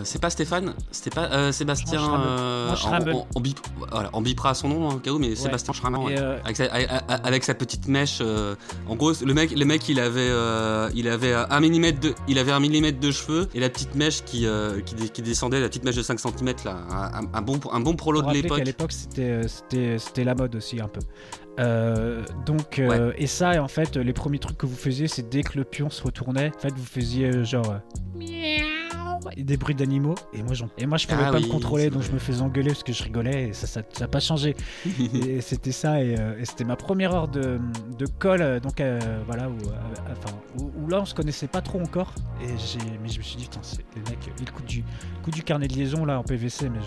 C'est 0.03 0.21
pas 0.21 0.29
Stéphane, 0.29 0.73
c'était 0.91 1.09
pas 1.13 1.51
Sébastien. 1.51 2.01
On, 2.01 3.25
on- 3.35 3.39
bip- 3.41 3.59
voilà, 3.91 4.09
on 4.13 4.21
bipera 4.21 4.53
son 4.53 4.69
nom 4.69 4.89
hein, 4.89 4.93
au 4.95 4.99
cas 4.99 5.11
où, 5.11 5.19
mais 5.19 5.35
Sébastien 5.35 5.73
Schrammel. 5.73 5.99
ouais. 6.01 6.17
Avec, 6.43 6.55
sa, 6.55 6.65
avec- 6.65 6.89
avec 7.07 7.43
sa 7.43 7.53
petite 7.53 7.87
mèche. 7.87 8.21
en 8.87 8.95
gros, 8.95 9.11
le 9.23 9.33
mec, 9.33 9.51
le 9.51 9.65
mec, 9.65 9.87
il 9.89 9.99
avait, 9.99 10.31
il 10.95 11.07
avait 11.09 11.33
un 11.33 11.59
millimètre 11.59 11.99
de, 11.99 12.13
il 12.27 12.39
avait 12.39 12.51
un 12.53 12.59
millimètre 12.59 12.99
de 12.99 13.11
cheveux 13.11 13.47
et 13.53 13.59
la 13.59 13.69
petite 13.69 13.95
mèche 13.95 14.23
qui, 14.23 14.45
qui, 15.13 15.21
descendait, 15.21 15.59
la 15.59 15.67
petite 15.67 15.83
mèche 15.83 15.95
de 15.95 16.01
5 16.03 16.19
cm 16.19 16.53
là, 16.65 16.77
un, 17.13 17.16
un- 17.17 17.37
un 17.37 17.41
bon, 17.41 17.59
un 17.71 17.79
bon 17.79 17.95
prolo 17.95 18.21
de 18.21 18.33
l'époque. 18.33 18.57
qu'à 18.59 18.63
l'époque, 18.63 18.91
c'était, 18.91 19.21
euh, 19.23 19.97
c'était, 19.97 20.23
la 20.23 20.35
mode 20.35 20.55
aussi 20.55 20.79
un 20.79 20.87
peu. 20.87 21.01
Euh, 21.59 22.23
donc, 22.45 22.77
euh, 22.79 23.13
et 23.17 23.25
ça, 23.27 23.61
en 23.63 23.67
fait, 23.67 23.97
les 23.97 24.13
premiers 24.13 24.39
trucs 24.39 24.57
que 24.57 24.65
vous 24.67 24.75
faisiez, 24.75 25.07
c'est 25.07 25.27
dès 25.27 25.41
que 25.41 25.57
le 25.57 25.63
pion 25.63 25.89
se 25.89 26.03
retournait, 26.03 26.51
en 26.55 26.59
fait, 26.59 26.73
vous 26.75 26.85
faisiez 26.85 27.27
euh, 27.33 27.43
genre. 27.43 27.79
Des 29.37 29.57
bruits 29.57 29.75
d'animaux 29.75 30.15
et 30.33 30.43
moi 30.43 30.53
et 30.77 30.85
moi 30.85 30.97
je 30.97 31.07
pouvais 31.07 31.23
Ah 31.25 31.31
pas 31.31 31.37
oui, 31.37 31.45
me 31.45 31.51
contrôler 31.51 31.89
donc 31.89 31.99
vrai. 32.01 32.07
je 32.09 32.13
me 32.13 32.19
faisais 32.19 32.41
engueuler 32.41 32.69
parce 32.71 32.83
que 32.83 32.93
je 32.93 33.03
rigolais 33.03 33.49
et 33.49 33.53
ça 33.53 33.67
ça 33.67 33.81
ça 33.93 34.05
a 34.05 34.07
pas 34.07 34.19
changé 34.19 34.55
et 35.13 35.41
c'était 35.41 35.71
ça 35.71 36.01
et, 36.03 36.17
euh, 36.19 36.39
et 36.39 36.45
c'était 36.45 36.63
ma 36.63 36.75
première 36.75 37.13
heure 37.13 37.27
de, 37.27 37.59
de 37.97 38.05
colle 38.19 38.41
euh, 38.41 38.59
donc 38.59 38.79
euh, 38.81 38.99
voilà 39.25 39.49
où, 39.49 39.53
euh, 39.53 40.11
enfin 40.11 40.35
où, 40.59 40.71
où 40.83 40.87
là 40.87 40.99
on 41.01 41.05
se 41.05 41.13
connaissait 41.15 41.47
pas 41.47 41.61
trop 41.61 41.79
encore 41.81 42.13
et 42.41 42.47
j'ai 42.57 42.79
mais 43.01 43.09
je 43.09 43.17
me 43.19 43.23
suis 43.23 43.37
dit 43.37 43.43
putain 43.43 43.59
c'est 43.63 43.85
le 43.95 44.01
mec 44.09 44.19
le 44.39 44.51
coup 44.51 44.63
du 44.63 44.79
le 44.79 45.23
coup 45.23 45.31
du 45.31 45.43
carnet 45.43 45.67
de 45.67 45.73
liaison 45.73 46.05
là 46.05 46.19
en 46.19 46.23
PVC 46.23 46.69
mais 46.69 46.79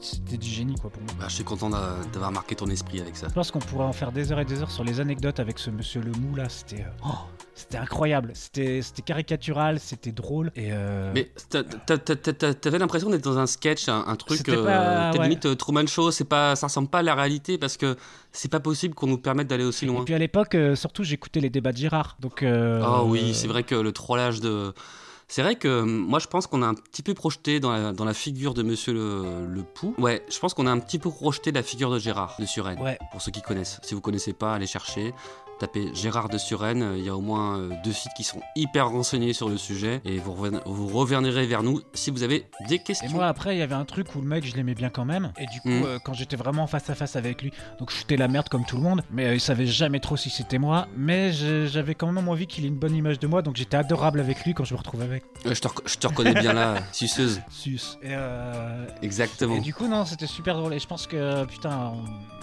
c'était 0.00 0.36
du 0.36 0.48
génie 0.48 0.74
quoi 0.76 0.90
pour 0.90 1.02
moi 1.02 1.12
Bah, 1.18 1.26
je 1.28 1.34
suis 1.34 1.44
content 1.44 1.70
d'a- 1.70 1.96
d'avoir 2.12 2.32
marqué 2.32 2.54
ton 2.54 2.66
esprit 2.68 3.00
avec 3.00 3.16
ça. 3.16 3.28
je 3.28 3.34
pense 3.34 3.50
qu'on 3.50 3.58
pourrait 3.58 3.84
en 3.84 3.92
faire 3.92 4.12
des 4.12 4.32
heures 4.32 4.40
et 4.40 4.44
des 4.44 4.60
heures 4.62 4.70
sur 4.70 4.84
les 4.84 5.00
anecdotes 5.00 5.40
avec 5.40 5.58
ce 5.58 5.70
monsieur 5.70 6.00
Lemou 6.00 6.34
là 6.36 6.48
c'était 6.48 6.84
oh, 7.04 7.08
c'était 7.54 7.78
incroyable 7.78 8.32
c'était 8.34 8.80
caricatural 9.04 9.78
c'était 9.80 10.12
drôle 10.12 10.50
et 10.56 10.70
euh, 10.72 11.12
Mais 11.14 11.30
t'a- 11.50 11.62
t'a- 11.62 11.98
t'a- 11.98 12.16
t'a- 12.16 12.54
t'avais 12.54 12.78
l'impression 12.78 13.10
d'être 13.10 13.22
dans 13.24 13.38
un 13.38 13.46
sketch, 13.46 13.88
un, 13.88 14.04
un 14.06 14.16
truc, 14.16 14.48
euh, 14.48 14.64
pas- 14.64 15.16
ouais. 15.16 15.22
limite 15.22 15.46
euh, 15.46 15.54
Truman 15.54 15.86
Show, 15.86 16.10
c'est 16.10 16.24
pas, 16.24 16.56
ça 16.56 16.66
ressemble 16.66 16.88
pas 16.88 16.98
à 16.98 17.02
la 17.02 17.14
réalité 17.14 17.56
parce 17.58 17.76
que 17.76 17.96
c'est 18.32 18.50
pas 18.50 18.60
possible 18.60 18.94
qu'on 18.94 19.06
nous 19.06 19.18
permette 19.18 19.46
d'aller 19.46 19.64
aussi 19.64 19.84
Et 19.84 19.88
loin. 19.88 20.04
puis 20.04 20.14
à 20.14 20.18
l'époque, 20.18 20.54
euh, 20.56 20.74
surtout, 20.74 21.04
j'écoutais 21.04 21.40
les 21.40 21.50
débats 21.50 21.70
de 21.72 21.76
Girard. 21.76 22.16
Donc, 22.20 22.42
euh, 22.42 22.80
Ah 22.84 23.04
oui, 23.04 23.32
c'est 23.34 23.46
vrai 23.48 23.62
que 23.62 23.74
le 23.76 23.92
trollage 23.92 24.40
de, 24.40 24.72
C'est 25.28 25.42
vrai 25.42 25.54
que 25.56 25.82
moi 25.82 26.18
je 26.18 26.26
pense 26.26 26.46
qu'on 26.46 26.62
a 26.62 26.66
un 26.66 26.74
petit 26.74 27.02
peu 27.02 27.14
projeté 27.14 27.58
dans 27.60 27.72
la, 27.72 27.92
dans 27.92 28.04
la 28.04 28.12
figure 28.14 28.52
de 28.54 28.62
Monsieur 28.62 28.92
le, 28.92 29.46
le 29.46 29.62
Pou. 29.62 29.94
Ouais, 29.98 30.22
je 30.30 30.38
pense 30.38 30.52
qu'on 30.54 30.66
a 30.66 30.70
un 30.70 30.78
petit 30.80 30.98
peu 30.98 31.10
projeté 31.10 31.50
la 31.52 31.62
figure 31.62 31.90
de 31.90 31.98
Gérard 31.98 32.36
de 32.38 32.44
Suresnes. 32.44 32.80
Ouais. 32.80 32.98
Pour 33.10 33.22
ceux 33.22 33.30
qui 33.32 33.40
connaissent. 33.40 33.78
Si 33.82 33.94
vous 33.94 34.00
connaissez 34.02 34.32
pas, 34.34 34.54
allez 34.54 34.66
chercher. 34.66 35.14
Tapez 35.60 35.94
Gérard 35.94 36.28
de 36.28 36.38
Suresnes, 36.38 36.82
euh, 36.82 36.98
il 36.98 37.04
y 37.04 37.08
a 37.08 37.14
au 37.16 37.20
moins 37.20 37.58
euh, 37.58 37.70
deux 37.84 37.92
sites 37.92 38.12
qui 38.16 38.24
sont 38.24 38.40
hyper 38.56 38.88
renseignés 38.88 39.32
sur 39.32 39.48
le 39.48 39.56
sujet 39.56 40.00
et 40.04 40.18
vous, 40.18 40.32
reven- 40.34 40.60
vous 40.66 40.88
reviendrez 40.88 41.46
vers 41.46 41.62
nous 41.62 41.80
si 41.94 42.10
vous 42.10 42.22
avez 42.24 42.46
des 42.68 42.74
Et 42.76 42.78
questions. 42.80 43.10
moi 43.10 43.26
après 43.26 43.54
il 43.54 43.58
y 43.58 43.62
avait 43.62 43.74
un 43.74 43.84
truc 43.84 44.14
où 44.16 44.20
le 44.20 44.26
mec 44.26 44.44
je 44.44 44.56
l'aimais 44.56 44.74
bien 44.74 44.90
quand 44.90 45.04
même 45.04 45.32
et 45.38 45.46
du 45.46 45.60
coup 45.60 45.68
Mm. 45.68 45.84
euh, 45.84 45.98
quand 46.04 46.12
j'étais 46.12 46.36
vraiment 46.36 46.66
face 46.66 46.90
à 46.90 46.94
face 46.94 47.16
avec 47.16 47.40
lui 47.42 47.52
donc 47.78 47.90
j'étais 47.90 48.16
la 48.16 48.28
merde 48.28 48.48
comme 48.48 48.64
tout 48.64 48.76
le 48.76 48.82
monde 48.82 49.02
mais 49.10 49.26
euh, 49.26 49.34
il 49.34 49.40
savait 49.40 49.66
jamais 49.66 50.00
trop 50.00 50.16
si 50.16 50.28
c'était 50.30 50.58
moi 50.58 50.88
mais 50.96 51.32
je- 51.32 51.66
j'avais 51.66 51.94
quand 51.94 52.10
même 52.10 52.28
envie 52.28 52.46
qu'il 52.46 52.64
ait 52.64 52.68
une 52.68 52.76
bonne 52.78 52.94
image 52.94 53.18
de 53.20 53.26
moi 53.26 53.40
donc 53.42 53.56
j'étais 53.56 53.76
adorable 53.76 54.20
avec 54.20 54.44
lui 54.44 54.54
quand 54.54 54.64
je 54.64 54.74
me 54.74 54.78
retrouvais 54.78 55.04
avec 55.04 55.24
Ouais, 55.44 55.54
je, 55.54 55.60
te 55.60 55.68
rec- 55.68 55.86
je 55.86 55.96
te 55.96 56.06
reconnais 56.06 56.34
bien 56.34 56.52
là, 56.52 56.74
suceuse. 56.92 57.40
Et, 58.02 58.08
euh, 58.10 58.86
Exactement. 59.02 59.56
et 59.56 59.60
du 59.60 59.72
coup 59.74 59.86
non 59.86 60.04
c'était 60.04 60.26
super 60.26 60.56
drôle 60.56 60.74
et 60.74 60.78
je 60.78 60.86
pense 60.86 61.06
que 61.06 61.44
putain 61.46 61.92
on, 61.94 61.98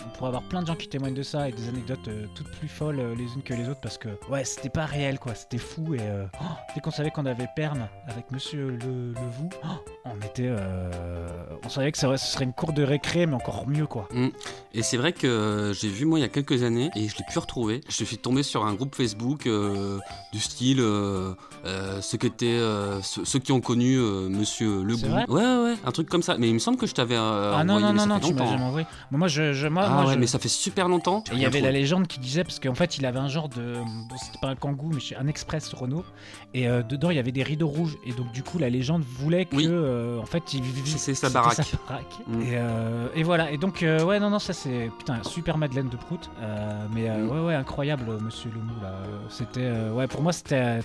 on 0.06 0.10
pourrait 0.18 0.28
avoir 0.30 0.44
plein 0.44 0.62
de 0.62 0.68
gens 0.68 0.76
qui 0.76 0.88
témoignent 0.88 1.14
de 1.14 1.24
ça 1.24 1.50
et 1.50 1.52
des 1.52 1.68
anecdotes 1.70 2.08
euh, 2.08 2.26
toutes 2.36 2.50
plus 2.52 2.68
folles 2.68 3.00
euh, 3.02 3.16
les 3.16 3.26
unes 3.34 3.44
que 3.44 3.54
les 3.54 3.68
autres 3.70 3.82
parce 3.82 3.98
que 3.98 4.10
ouais 4.30 4.46
c'était 4.46 4.70
pas 4.70 4.86
réel 4.86 5.20
quoi 5.20 5.36
c'était 5.36 5.58
fou 5.58 5.94
et 5.96 6.00
euh, 6.02 6.26
oh, 6.42 6.46
dès 6.76 6.82
qu'on 6.82 6.92
savait 6.92 7.12
qu'on 7.12 7.26
avait 7.26 7.48
perme 7.56 7.88
avec 8.08 8.32
Monsieur 8.32 8.78
le, 8.82 9.12
le 9.14 9.30
Vous 9.32 9.50
oh, 9.64 9.68
on 10.06 10.18
était 10.26 10.48
euh, 10.48 10.90
on 11.66 11.70
savait 11.70 11.92
que 11.92 11.98
ça, 11.98 12.16
ce 12.18 12.32
serait 12.34 12.46
une 12.46 12.54
cour 12.54 12.74
de 12.74 12.84
récré 12.84 13.26
mais 13.26 13.36
encore 13.36 13.68
mieux 13.68 13.86
quoi 13.88 14.08
Et 14.74 14.84
c'est 14.84 14.98
vrai 14.98 15.14
que 15.14 15.74
j'ai 15.80 15.90
vu 15.90 16.06
moi 16.06 16.20
il 16.20 16.22
y 16.22 16.26
a 16.26 16.30
quelques 16.30 16.64
années 16.64 16.90
et 16.96 17.08
je 17.08 17.18
l'ai 17.18 17.26
pu 17.30 17.40
retrouver. 17.40 17.82
Je 17.90 18.04
suis 18.04 18.18
tombé 18.18 18.44
sur 18.44 18.66
un 18.66 18.74
groupe 18.74 18.96
Facebook 18.96 19.48
euh, 19.48 20.00
du 20.34 20.40
style 20.40 20.78
ceux, 20.82 22.18
qui 22.18 22.28
étaient, 22.28 22.60
ceux, 23.04 23.26
ceux 23.26 23.40
qui 23.40 23.52
ont 23.52 23.62
connu 23.62 23.98
Monsieur 23.98 24.84
Legout. 24.84 25.08
vrai 25.08 25.26
Ouais, 25.28 25.42
ouais, 25.42 25.76
un 25.86 25.92
truc 25.92 26.10
comme 26.10 26.24
ça. 26.24 26.38
Mais 26.38 26.48
il 26.48 26.54
me 26.54 26.60
semble 26.60 26.78
que 26.78 26.88
je 26.88 26.94
t'avais 26.94 27.16
ah 27.18 27.64
non 27.66 27.80
non 27.80 27.94
non 27.94 28.06
non 28.06 28.20
tu 28.20 28.34
m'as 28.34 28.44
envoyé 28.44 28.86
moi, 29.12 29.28
je, 29.28 29.54
je 29.54 29.68
moi, 29.68 29.84
Ah 29.86 29.90
moi, 29.90 30.06
ouais, 30.06 30.14
je- 30.14 30.20
mais 30.20 30.28
ça 30.28 30.40
fait 30.40 30.48
super 30.50 30.88
longtemps. 30.88 31.24
Il 31.32 31.40
y 31.40 31.46
avait 31.46 31.62
la 31.62 31.72
légende 31.72 32.08
qui 32.08 32.20
disait, 32.20 32.44
parce 32.44 32.60
qu'en 32.60 32.76
fait 32.76 32.91
il 32.98 33.06
avait 33.06 33.20
un 33.20 33.28
genre 33.28 33.50
de. 33.50 33.76
bon, 34.10 34.16
c'était 34.18 34.40
pas 34.42 34.48
un 34.50 34.56
kangou, 34.56 34.92
mais 34.94 35.18
un 35.18 35.28
express 35.28 35.74
Renault. 35.74 36.06
Et 36.54 36.68
euh, 36.68 36.84
dedans 36.84 37.10
il 37.10 37.16
y 37.16 37.20
avait 37.20 37.32
des 37.32 37.44
rideaux 37.44 37.68
rouges. 37.68 37.98
Et 38.06 38.12
donc 38.14 38.32
du 38.32 38.44
coup 38.44 38.58
la 38.58 38.70
légende 38.70 39.04
voulait 39.04 39.46
que. 39.46 39.56
Oui. 39.56 39.66
euh, 39.68 40.20
en 40.20 40.26
fait 40.26 40.54
il 40.54 40.62
vivait. 40.62 40.98
C'est- 40.98 41.14
sa 41.14 41.30
baraque. 41.30 41.56
sa 41.56 41.78
baraque. 41.88 42.06
Mm. 42.28 42.42
Et, 42.42 42.46
euh, 42.54 43.08
et 43.16 43.24
voilà. 43.24 43.52
Et 43.52 43.58
donc, 43.58 43.80
ouais, 43.84 44.20
non, 44.20 44.30
non, 44.30 44.40
ça 44.40 44.54
c'est. 44.54 44.90
Putain, 44.98 45.24
super 45.24 45.58
Madeleine 45.58 45.90
de 45.90 45.98
Prout. 45.98 46.30
Mais 46.94 47.10
Mm. 47.10 47.30
ouais, 47.30 47.40
ouais, 47.42 47.56
incroyable, 47.56 48.06
monsieur 48.22 48.50
Lemou 48.52 48.74
là. 48.82 48.94
C'était. 49.30 49.70
ouais, 49.92 50.08
pour 50.08 50.22
moi 50.22 50.34
c'était 50.34 50.80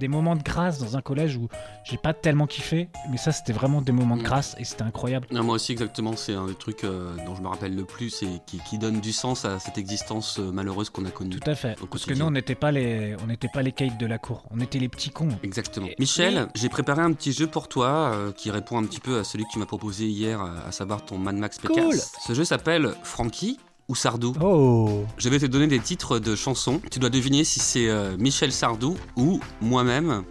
des 0.00 0.08
moments 0.08 0.34
de 0.34 0.42
grâce 0.42 0.78
dans 0.80 0.96
un 0.96 1.00
collège 1.00 1.36
où 1.36 1.48
j'ai 1.84 1.96
pas 1.96 2.12
tellement 2.12 2.46
kiffé. 2.46 2.88
Mais 3.10 3.16
ça 3.16 3.32
c'était 3.32 3.52
vraiment 3.52 3.82
des 3.82 3.92
moments 3.92 4.16
de 4.16 4.22
Mm. 4.22 4.24
grâce 4.24 4.56
et 4.58 4.64
c'était 4.64 4.82
incroyable. 4.82 5.26
Non, 5.30 5.42
moi 5.44 5.54
aussi 5.56 5.72
exactement, 5.72 6.14
c'est 6.16 6.34
un 6.34 6.46
des 6.46 6.54
trucs 6.54 6.84
euh, 6.84 7.14
dont 7.26 7.34
je 7.34 7.42
me 7.42 7.48
rappelle 7.48 7.74
le 7.74 7.84
plus 7.84 8.22
et 8.22 8.28
qui, 8.46 8.58
qui 8.68 8.78
donne 8.78 9.00
du 9.00 9.12
sens 9.12 9.44
à 9.44 9.58
cette 9.58 9.78
existence 9.78 10.38
euh, 10.38 10.50
malheureuse 10.52 10.90
qu'on 10.90 11.04
a 11.04 11.10
connue. 11.10 11.30
Tout 11.44 11.50
à 11.50 11.54
fait. 11.54 11.76
Parce 11.90 12.04
que 12.06 12.14
nous 12.14 12.24
on 12.24 12.30
n'était 12.30 12.54
pas 12.54 12.70
les. 12.72 13.16
On 13.22 13.26
n'était 13.26 13.48
pas 13.52 13.62
les 13.62 13.72
caïds 13.72 13.96
de 13.98 14.06
la 14.06 14.18
cour. 14.18 14.44
On 14.50 14.60
était 14.60 14.78
les 14.78 14.88
petits 14.88 15.10
cons. 15.10 15.28
Exactement. 15.42 15.86
Et- 15.86 15.96
Michel, 15.98 16.48
j'ai 16.54 16.68
préparé 16.68 17.02
un 17.02 17.12
petit 17.12 17.32
jeu 17.32 17.46
pour 17.46 17.68
toi 17.68 18.12
euh, 18.14 18.32
qui 18.32 18.50
répond 18.50 18.78
un 18.78 18.84
petit 18.84 19.00
peu 19.00 19.18
à 19.18 19.24
celui 19.24 19.44
que 19.44 19.50
tu 19.52 19.58
m'as 19.58 19.66
proposé 19.66 20.06
hier, 20.06 20.40
euh, 20.42 20.48
à 20.68 20.72
savoir 20.72 21.04
ton 21.04 21.18
Mad 21.18 21.36
Max 21.36 21.58
Pécasse. 21.58 21.84
Cool. 21.84 21.98
Ce 22.26 22.34
jeu 22.34 22.44
s'appelle 22.44 22.94
Frankie 23.02 23.58
ou 23.88 23.94
Sardou. 23.94 24.34
Oh 24.40 25.04
Je 25.18 25.28
vais 25.28 25.38
te 25.38 25.46
donner 25.46 25.66
des 25.66 25.80
titres 25.80 26.18
de 26.18 26.36
chansons. 26.36 26.80
Tu 26.90 26.98
dois 26.98 27.10
deviner 27.10 27.44
si 27.44 27.60
c'est 27.60 27.88
euh, 27.88 28.16
Michel 28.18 28.52
Sardou 28.52 28.96
ou 29.16 29.40
moi-même 29.60 30.24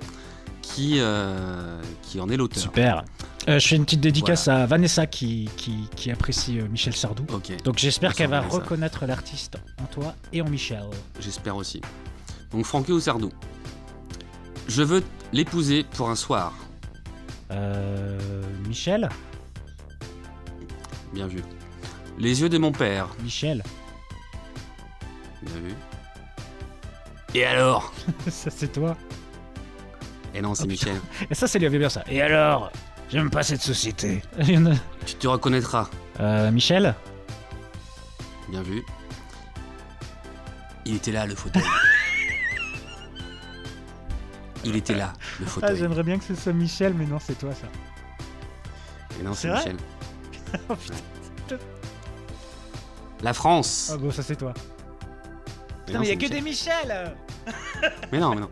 qui, 0.61 0.95
euh, 0.99 1.81
qui 2.01 2.19
en 2.19 2.29
est 2.29 2.37
l'auteur. 2.37 2.63
Super. 2.63 3.03
Euh, 3.47 3.57
je 3.57 3.67
fais 3.67 3.75
une 3.75 3.85
petite 3.85 4.01
dédicace 4.01 4.47
à 4.47 4.65
Vanessa 4.67 5.07
qui, 5.07 5.49
qui, 5.57 5.87
qui 5.95 6.11
apprécie 6.11 6.59
euh, 6.59 6.67
Michel 6.67 6.95
Sardou. 6.95 7.25
Donc 7.63 7.77
j'espère 7.77 8.13
qu'elle 8.13 8.29
va 8.29 8.41
Vanessa. 8.41 8.57
reconnaître 8.57 9.05
l'artiste 9.07 9.57
en 9.81 9.85
toi 9.85 10.13
et 10.31 10.41
en 10.41 10.49
Michel. 10.49 10.83
j'espère 11.19 11.55
aussi. 11.55 11.81
Donc 12.51 12.65
Frankie 12.65 12.91
ou 12.91 12.99
Sardou? 12.99 13.31
Je 14.67 14.83
veux 14.83 15.03
l'épouser 15.33 15.83
pour 15.95 16.09
un 16.09 16.15
soir. 16.15 16.53
Euh, 17.51 18.19
Michel? 18.67 19.09
Bien 21.13 21.27
vu. 21.27 21.41
Les 22.19 22.41
yeux 22.41 22.49
de 22.49 22.57
mon 22.59 22.71
père. 22.71 23.07
Michel? 23.23 23.63
Bien 25.41 25.55
vu. 25.55 25.73
Et 27.33 27.43
alors? 27.45 27.91
Ça 28.29 28.51
c'est 28.51 28.71
toi. 28.71 28.95
Et 30.35 30.41
non, 30.41 30.53
c'est 30.53 30.63
Oh, 30.65 30.67
Michel. 30.67 30.95
Et 31.29 31.33
ça 31.33 31.47
c'est 31.47 31.57
lui 31.59 31.65
avait 31.65 31.79
bien 31.79 31.89
ça. 31.89 32.03
Et 32.07 32.21
alors? 32.21 32.71
J'aime 33.11 33.29
pas 33.29 33.43
cette 33.43 33.61
société. 33.61 34.21
Il 34.39 34.51
y 34.51 34.57
en 34.57 34.65
a- 34.67 34.75
Tu 35.05 35.15
te 35.15 35.27
reconnaîtras. 35.27 35.89
Euh, 36.19 36.49
Michel 36.51 36.95
Bien 38.49 38.61
vu. 38.63 38.83
Il 40.85 40.95
était 40.95 41.11
là, 41.11 41.25
le 41.25 41.35
fauteuil. 41.35 41.63
Il 44.63 44.75
était 44.75 44.93
là, 44.93 45.13
le 45.39 45.45
Ah 45.47 45.49
fauteuil. 45.49 45.77
j'aimerais 45.77 46.03
bien 46.03 46.19
que 46.19 46.23
ce 46.23 46.35
soit 46.35 46.53
Michel 46.53 46.93
mais 46.93 47.05
non 47.05 47.17
c'est 47.19 47.33
toi 47.37 47.51
ça. 47.53 47.65
Et 49.19 49.23
non, 49.23 49.33
C'est 49.33 49.47
c'est 49.47 49.47
vrai 49.49 49.73
Michel. 49.73 49.77
Oh, 50.69 50.75
putain. 50.75 51.57
La 53.23 53.33
France. 53.33 53.89
Ah 53.93 53.97
bon 53.97 54.11
ça 54.11 54.21
c'est 54.21 54.35
toi. 54.35 54.53
Mais 54.55 54.63
Putain 55.85 55.93
non, 55.93 55.99
mais 56.01 56.05
il 56.05 56.09
y 56.09 56.11
a 56.11 56.13
c'est 56.13 56.17
que 56.17 56.25
Michel. 56.25 56.29
des 56.29 56.41
Michel 56.41 57.15
Mais 58.11 58.19
non, 58.19 58.35
mais 58.35 58.41
non. 58.41 58.49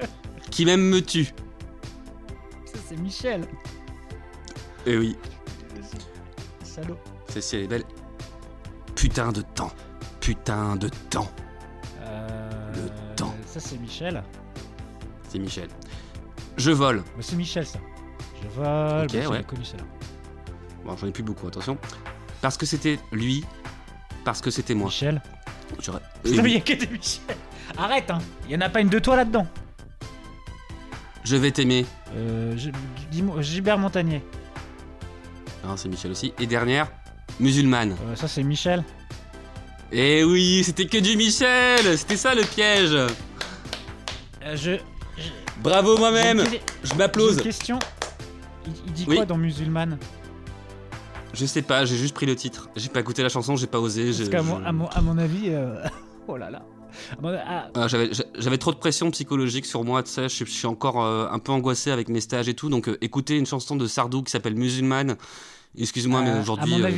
Qui 0.50 0.64
même 0.64 0.80
me 0.88 1.00
tue. 1.02 1.26
Ça 2.64 2.78
c'est 2.88 2.96
Michel. 2.96 3.46
Eh 4.86 4.96
oui, 4.96 5.16
Salaud. 6.64 6.98
elle 7.34 7.60
est 7.60 7.66
belle. 7.68 7.84
Putain 8.96 9.30
de 9.32 9.42
temps. 9.42 9.72
Putain 10.20 10.76
de 10.76 10.88
temps. 11.10 11.30
Euh, 12.00 12.50
Le 12.74 13.14
temps. 13.16 13.34
Ça 13.46 13.60
c'est 13.60 13.78
Michel. 13.78 14.22
C'est 15.28 15.38
Michel. 15.38 15.68
Je 16.56 16.70
vole. 16.70 16.98
Bah, 16.98 17.20
c'est 17.20 17.36
Michel 17.36 17.66
ça. 17.66 17.78
Je 18.42 18.48
vole. 18.48 19.04
Ok, 19.04 19.12
bah, 19.24 19.28
ouais. 19.30 19.42
Connu 19.44 19.64
ça. 19.64 19.76
Bon, 20.84 20.96
j'en 20.96 21.06
ai 21.06 21.12
plus 21.12 21.22
beaucoup, 21.22 21.46
attention. 21.46 21.78
Parce 22.40 22.56
que 22.56 22.66
c'était 22.66 22.98
lui. 23.12 23.44
Parce 24.24 24.40
que 24.40 24.50
c'était 24.50 24.74
moi. 24.74 24.86
Michel. 24.86 25.22
J'aurais- 25.80 26.00
Putain, 26.24 26.42
mais 26.42 26.52
y 26.52 26.56
a 26.56 26.60
que 26.60 26.72
des 26.72 26.86
Michel. 26.88 27.36
Arrête, 27.78 28.10
hein. 28.10 28.18
Il 28.46 28.52
y 28.52 28.56
en 28.56 28.60
a 28.60 28.68
pas 28.68 28.80
une 28.80 28.88
de 28.88 28.98
toi 28.98 29.16
là-dedans. 29.16 29.46
Je 31.24 31.36
vais 31.36 31.52
t'aimer. 31.52 31.86
Euh, 32.16 32.56
Gilbert 33.40 33.78
Montagnier. 33.78 34.22
Non, 35.64 35.76
c'est 35.76 35.88
Michel 35.88 36.10
aussi. 36.10 36.32
Et 36.38 36.46
dernière, 36.46 36.88
musulmane. 37.40 37.92
Euh, 37.92 38.16
ça, 38.16 38.28
c'est 38.28 38.42
Michel. 38.42 38.84
Eh 39.92 40.24
oui, 40.24 40.62
c'était 40.64 40.86
que 40.86 40.96
du 40.98 41.16
Michel 41.16 41.98
C'était 41.98 42.16
ça 42.16 42.34
le 42.34 42.42
piège 42.42 42.92
Euh, 42.94 43.08
je. 44.54 44.72
Bravo 45.62 45.96
moi-même 45.98 46.42
Je 46.82 46.94
m'applause 46.94 47.36
une 47.36 47.42
question. 47.42 47.78
Il, 48.66 48.72
il 48.86 48.92
dit 48.92 49.04
Oui. 49.08 49.16
quoi 49.16 49.26
dans 49.26 49.36
Musulmane? 49.36 49.98
Je 51.34 51.46
sais 51.46 51.62
pas, 51.62 51.84
j'ai 51.84 51.96
juste 51.96 52.14
pris 52.14 52.26
le 52.26 52.34
titre. 52.36 52.68
J'ai 52.76 52.88
pas 52.88 53.00
écouté 53.00 53.22
la 53.22 53.28
chanson, 53.28 53.56
j'ai 53.56 53.66
pas 53.66 53.78
osé. 53.78 54.06
Parce 54.16 54.28
qu'à 54.28 54.38
je- 54.38 54.42
mon, 54.72 54.88
à 54.88 55.00
mon 55.00 55.18
avis. 55.18 55.44
euh, 55.48 55.82
oh 56.28 56.36
là 56.36 56.50
là. 56.50 56.62
À 57.18 57.20
mon- 57.22 57.34
ah, 57.46 57.68
Ah, 57.74 57.88
J'avais 57.88 58.12
j'a- 58.12 58.24
j'avais 58.38 58.58
trop 58.58 58.72
de 58.72 58.78
pression 58.78 59.10
psychologique 59.10 59.66
sur 59.66 59.84
moi, 59.84 60.02
tu 60.02 60.10
sais, 60.10 60.24
je, 60.24 60.34
suis- 60.34 60.46
je 60.46 60.50
suis 60.50 60.66
encore 60.66 61.02
euh, 61.04 61.26
un 61.30 61.38
peu 61.38 61.52
angoissé 61.52 61.90
avec 61.90 62.08
mes 62.08 62.20
stages 62.20 62.48
et 62.48 62.54
tout, 62.54 62.68
donc 62.68 62.88
euh, 62.88 62.98
écouter 63.00 63.36
une 63.38 63.46
chanson 63.46 63.76
de 63.76 63.86
Sardou 63.86 64.22
qui 64.22 64.30
s'appelle 64.30 64.54
Musulmane, 64.54 65.16
excuse-moi, 65.78 66.20
Euh, 66.20 66.22
mais 66.24 66.30
à 66.30 66.40
aujourd'hui, 66.40 66.70
mon 66.72 66.84
euh, 66.84 66.88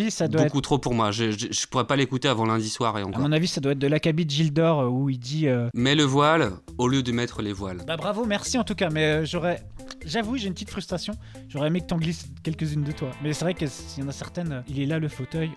beaucoup 0.45 0.61
trop 0.61 0.79
pour 0.79 0.95
moi. 0.95 1.11
Je, 1.11 1.31
je, 1.31 1.47
je 1.51 1.67
pourrais 1.67 1.87
pas 1.87 1.97
l'écouter 1.97 2.29
avant 2.29 2.45
lundi 2.45 2.69
soir 2.69 2.97
et 2.99 3.03
à 3.03 3.07
encore. 3.07 3.21
mon 3.23 3.33
avis, 3.33 3.47
ça 3.47 3.61
doit 3.61 3.73
être 3.73 3.79
de 3.79 3.87
l'acabit 3.87 4.27
de 4.27 4.31
Gildor 4.31 4.81
euh, 4.81 4.89
où 4.89 5.11
il 5.11 5.19
dit. 5.19 5.47
euh, 5.49 5.69
Mets 5.75 5.95
le 5.95 6.05
voile 6.05 6.53
au 6.79 6.89
lieu 6.89 7.03
de 7.03 7.13
mettre 7.13 7.41
les 7.43 7.53
voiles. 7.53 7.85
Bah 7.87 7.97
bravo, 7.97 8.25
merci 8.25 8.59
en 8.59 8.65
tout 8.65 8.75
cas, 8.75 8.91
mais 8.91 9.05
euh, 9.05 9.25
j'aurais. 9.25 9.63
J'avoue, 10.07 10.37
j'ai 10.37 10.47
une 10.49 10.55
petite 10.55 10.71
frustration. 10.71 11.15
J'aurais 11.49 11.69
aimé 11.69 11.81
que 11.81 11.87
t'en 11.87 11.97
glisses 11.99 12.27
quelques-unes 12.43 12.85
de 12.85 12.93
toi. 12.93 13.11
Mais 13.23 13.33
c'est 13.33 13.45
vrai 13.45 13.55
qu'il 13.55 13.69
y 13.99 14.03
en 14.03 14.09
a 14.09 14.13
certaines. 14.13 14.53
euh, 14.53 14.61
Il 14.69 14.81
est 14.81 14.87
là 14.87 14.99
le 14.99 15.09
fauteuil. 15.09 15.51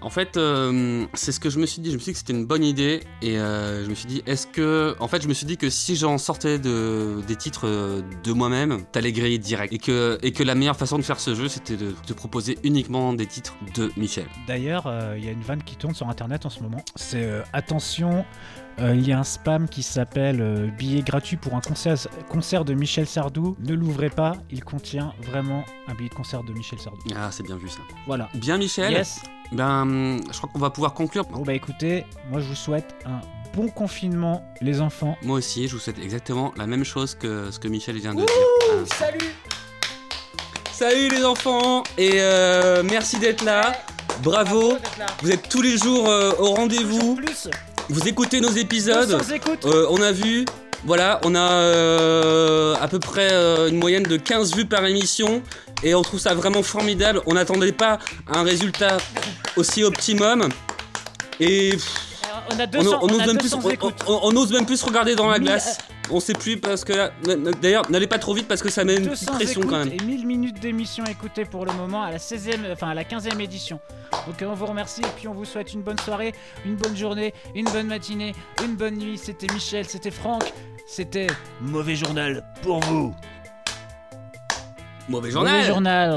En 0.00 0.10
fait, 0.10 0.36
euh, 0.36 1.06
c'est 1.14 1.32
ce 1.32 1.40
que 1.40 1.50
je 1.50 1.58
me 1.58 1.66
suis 1.66 1.80
dit. 1.82 1.90
Je 1.90 1.94
me 1.96 1.98
suis 2.00 2.10
dit 2.10 2.12
que 2.12 2.18
c'était 2.18 2.32
une 2.32 2.46
bonne 2.46 2.64
idée 2.64 3.00
et 3.20 3.38
euh, 3.38 3.84
je 3.84 3.90
me 3.90 3.94
suis 3.94 4.06
dit, 4.06 4.22
est-ce 4.26 4.46
que. 4.46 4.96
En 5.00 5.08
fait, 5.08 5.22
je 5.22 5.28
me 5.28 5.34
suis 5.34 5.46
dit 5.46 5.56
que 5.56 5.70
si 5.70 5.96
j'en 5.96 6.18
sortais 6.18 6.58
de, 6.58 7.20
des 7.26 7.36
titres 7.36 8.02
de 8.22 8.32
moi-même, 8.32 8.84
t'allais 8.92 9.12
griller 9.12 9.38
direct. 9.38 9.72
Et 9.72 9.78
que, 9.78 10.18
et 10.22 10.32
que 10.32 10.42
la 10.42 10.54
meilleure 10.54 10.76
façon 10.76 10.96
de 10.98 11.02
faire 11.02 11.20
ce 11.20 11.34
jeu, 11.34 11.48
c'était 11.48 11.76
de 11.76 11.92
te 12.06 12.12
proposer 12.12 12.58
uniquement 12.62 13.12
des 13.12 13.26
titres 13.26 13.56
de 13.74 13.90
Michel. 13.96 14.26
D'ailleurs, 14.46 14.86
euh, 14.86 15.16
il 15.18 15.24
y 15.24 15.28
a 15.28 15.32
une 15.32 15.42
vanne 15.42 15.62
qui 15.62 15.76
tourne 15.76 15.94
sur 15.94 16.08
internet 16.08 16.46
en 16.46 16.50
ce 16.50 16.60
moment. 16.60 16.82
C'est 16.96 17.42
attention, 17.52 18.24
euh, 18.80 18.94
il 18.94 19.06
y 19.06 19.12
a 19.12 19.18
un 19.18 19.24
spam 19.24 19.68
qui 19.68 19.82
s'appelle 19.82 20.40
euh, 20.40 20.66
billet 20.66 21.02
gratuit 21.02 21.36
pour 21.36 21.54
un 21.54 21.60
concert, 21.60 21.96
concert 22.28 22.64
de 22.64 22.74
Michel 22.74 23.06
Sardou. 23.06 23.56
Ne 23.60 23.74
l'ouvrez 23.74 24.10
pas, 24.10 24.32
il 24.50 24.64
contient 24.64 25.12
vraiment 25.22 25.64
un 25.88 25.94
billet 25.94 26.08
de 26.08 26.14
concert 26.14 26.42
de 26.42 26.52
Michel 26.52 26.78
Sardou. 26.78 27.00
Ah, 27.16 27.28
c'est 27.30 27.42
bien 27.42 27.56
vu 27.56 27.68
ça. 27.68 27.80
Voilà. 28.06 28.28
Bien, 28.34 28.58
Michel 28.58 28.92
Yes. 28.92 29.22
Ben, 29.52 30.18
je 30.30 30.36
crois 30.38 30.48
qu'on 30.50 30.58
va 30.58 30.70
pouvoir 30.70 30.94
conclure. 30.94 31.24
Bon 31.26 31.42
bah 31.42 31.52
écoutez, 31.52 32.06
moi 32.30 32.40
je 32.40 32.48
vous 32.48 32.54
souhaite 32.54 32.94
un 33.04 33.20
bon 33.54 33.68
confinement, 33.68 34.42
les 34.62 34.80
enfants. 34.80 35.18
Moi 35.22 35.38
aussi, 35.38 35.68
je 35.68 35.74
vous 35.74 35.78
souhaite 35.78 35.98
exactement 35.98 36.52
la 36.56 36.66
même 36.66 36.84
chose 36.84 37.14
que 37.14 37.50
ce 37.50 37.58
que 37.58 37.68
Michel 37.68 37.98
vient 37.98 38.14
de 38.14 38.20
dire. 38.20 38.26
Voilà. 38.70 38.86
Salut 38.86 39.34
Salut 40.72 41.08
les 41.10 41.24
enfants 41.24 41.82
et 41.98 42.14
euh, 42.14 42.82
merci 42.82 43.18
d'être 43.18 43.44
là. 43.44 43.72
Bravo. 44.22 44.78
Vous 45.22 45.30
êtes 45.30 45.48
tous 45.48 45.62
les 45.62 45.76
jours 45.76 46.08
euh, 46.08 46.32
au 46.38 46.54
rendez-vous. 46.54 47.16
Plus, 47.16 47.48
Vous 47.92 48.08
écoutez 48.08 48.40
nos 48.40 48.48
épisodes. 48.50 49.18
200 49.18 49.34
écoutes. 49.34 49.66
Euh, 49.66 49.86
on 49.90 50.00
a 50.00 50.12
vu, 50.12 50.46
voilà, 50.86 51.20
on 51.24 51.34
a 51.34 51.50
euh, 51.52 52.74
à 52.80 52.88
peu 52.88 52.98
près 52.98 53.28
euh, 53.32 53.68
une 53.68 53.76
moyenne 53.76 54.02
de 54.04 54.16
15 54.16 54.54
vues 54.56 54.64
par 54.64 54.84
émission 54.86 55.42
et 55.82 55.94
on 55.94 56.00
trouve 56.00 56.18
ça 56.18 56.34
vraiment 56.34 56.62
formidable. 56.62 57.20
On 57.26 57.34
n'attendait 57.34 57.72
pas 57.72 57.98
un 58.32 58.44
résultat 58.44 58.96
aussi 59.56 59.84
optimum 59.84 60.48
et 61.38 61.72
pff, 61.72 61.84
on 62.50 62.58
a 62.58 62.64
on, 62.64 62.66
200, 62.66 62.98
on 63.02 63.04
on 63.04 63.08
ose 63.14 63.20
a 63.20 63.26
même 63.26 63.36
plus, 63.38 63.50
200 63.50 63.60
on- 63.62 63.70
écoutes. 63.70 63.94
on- 64.06 64.20
on 64.22 64.36
ose 64.36 64.52
même 64.52 64.64
plus 64.64 64.78
se 64.78 64.86
regarder 64.86 65.14
dans 65.14 65.28
la 65.28 65.38
glace. 65.38 65.76
On 66.10 66.20
sait 66.20 66.34
plus 66.34 66.58
parce 66.58 66.84
que 66.84 67.10
d'ailleurs 67.60 67.90
n'allez 67.90 68.06
pas 68.06 68.18
trop 68.18 68.34
vite 68.34 68.48
parce 68.48 68.62
que 68.62 68.70
ça 68.70 68.84
met 68.84 68.96
une 68.96 69.08
petite 69.08 69.26
200 69.28 69.32
pression 69.34 69.60
quand 69.62 69.78
même. 69.84 69.92
et 69.92 70.02
1000 70.04 70.26
minutes 70.26 70.60
d'émission 70.60 71.04
écoutées 71.04 71.44
pour 71.44 71.64
le 71.64 71.72
moment 71.72 72.02
à 72.02 72.10
la 72.10 72.18
16e, 72.18 72.72
enfin 72.72 72.90
à 72.90 72.94
la 72.94 73.04
15e 73.04 73.40
édition. 73.40 73.80
Donc 74.26 74.42
euh, 74.42 74.46
on 74.46 74.54
vous 74.54 74.66
remercie 74.66 75.02
et 75.02 75.10
puis 75.16 75.28
on 75.28 75.34
vous 75.34 75.44
souhaite 75.44 75.72
une 75.72 75.82
bonne 75.82 75.98
soirée, 75.98 76.32
une 76.66 76.76
bonne 76.76 76.96
journée, 76.96 77.32
une 77.54 77.66
bonne 77.66 77.86
matinée, 77.86 78.34
une 78.64 78.74
bonne 78.76 78.96
nuit. 78.96 79.16
C'était 79.16 79.52
Michel, 79.52 79.86
c'était 79.86 80.10
Franck, 80.10 80.42
c'était 80.86 81.28
Mauvais 81.60 81.96
Journal 81.96 82.44
pour 82.62 82.80
vous. 82.80 83.14
Mauvais 85.08 85.30
Mauvais 85.30 85.30
journal. 85.30 85.66
Journal. 85.66 86.10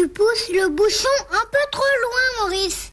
Tu 0.00 0.08
pousses 0.08 0.48
le 0.48 0.70
bouchon 0.70 1.08
un 1.30 1.44
peu 1.52 1.58
trop 1.70 1.82
loin, 1.82 2.46
Maurice. 2.46 2.88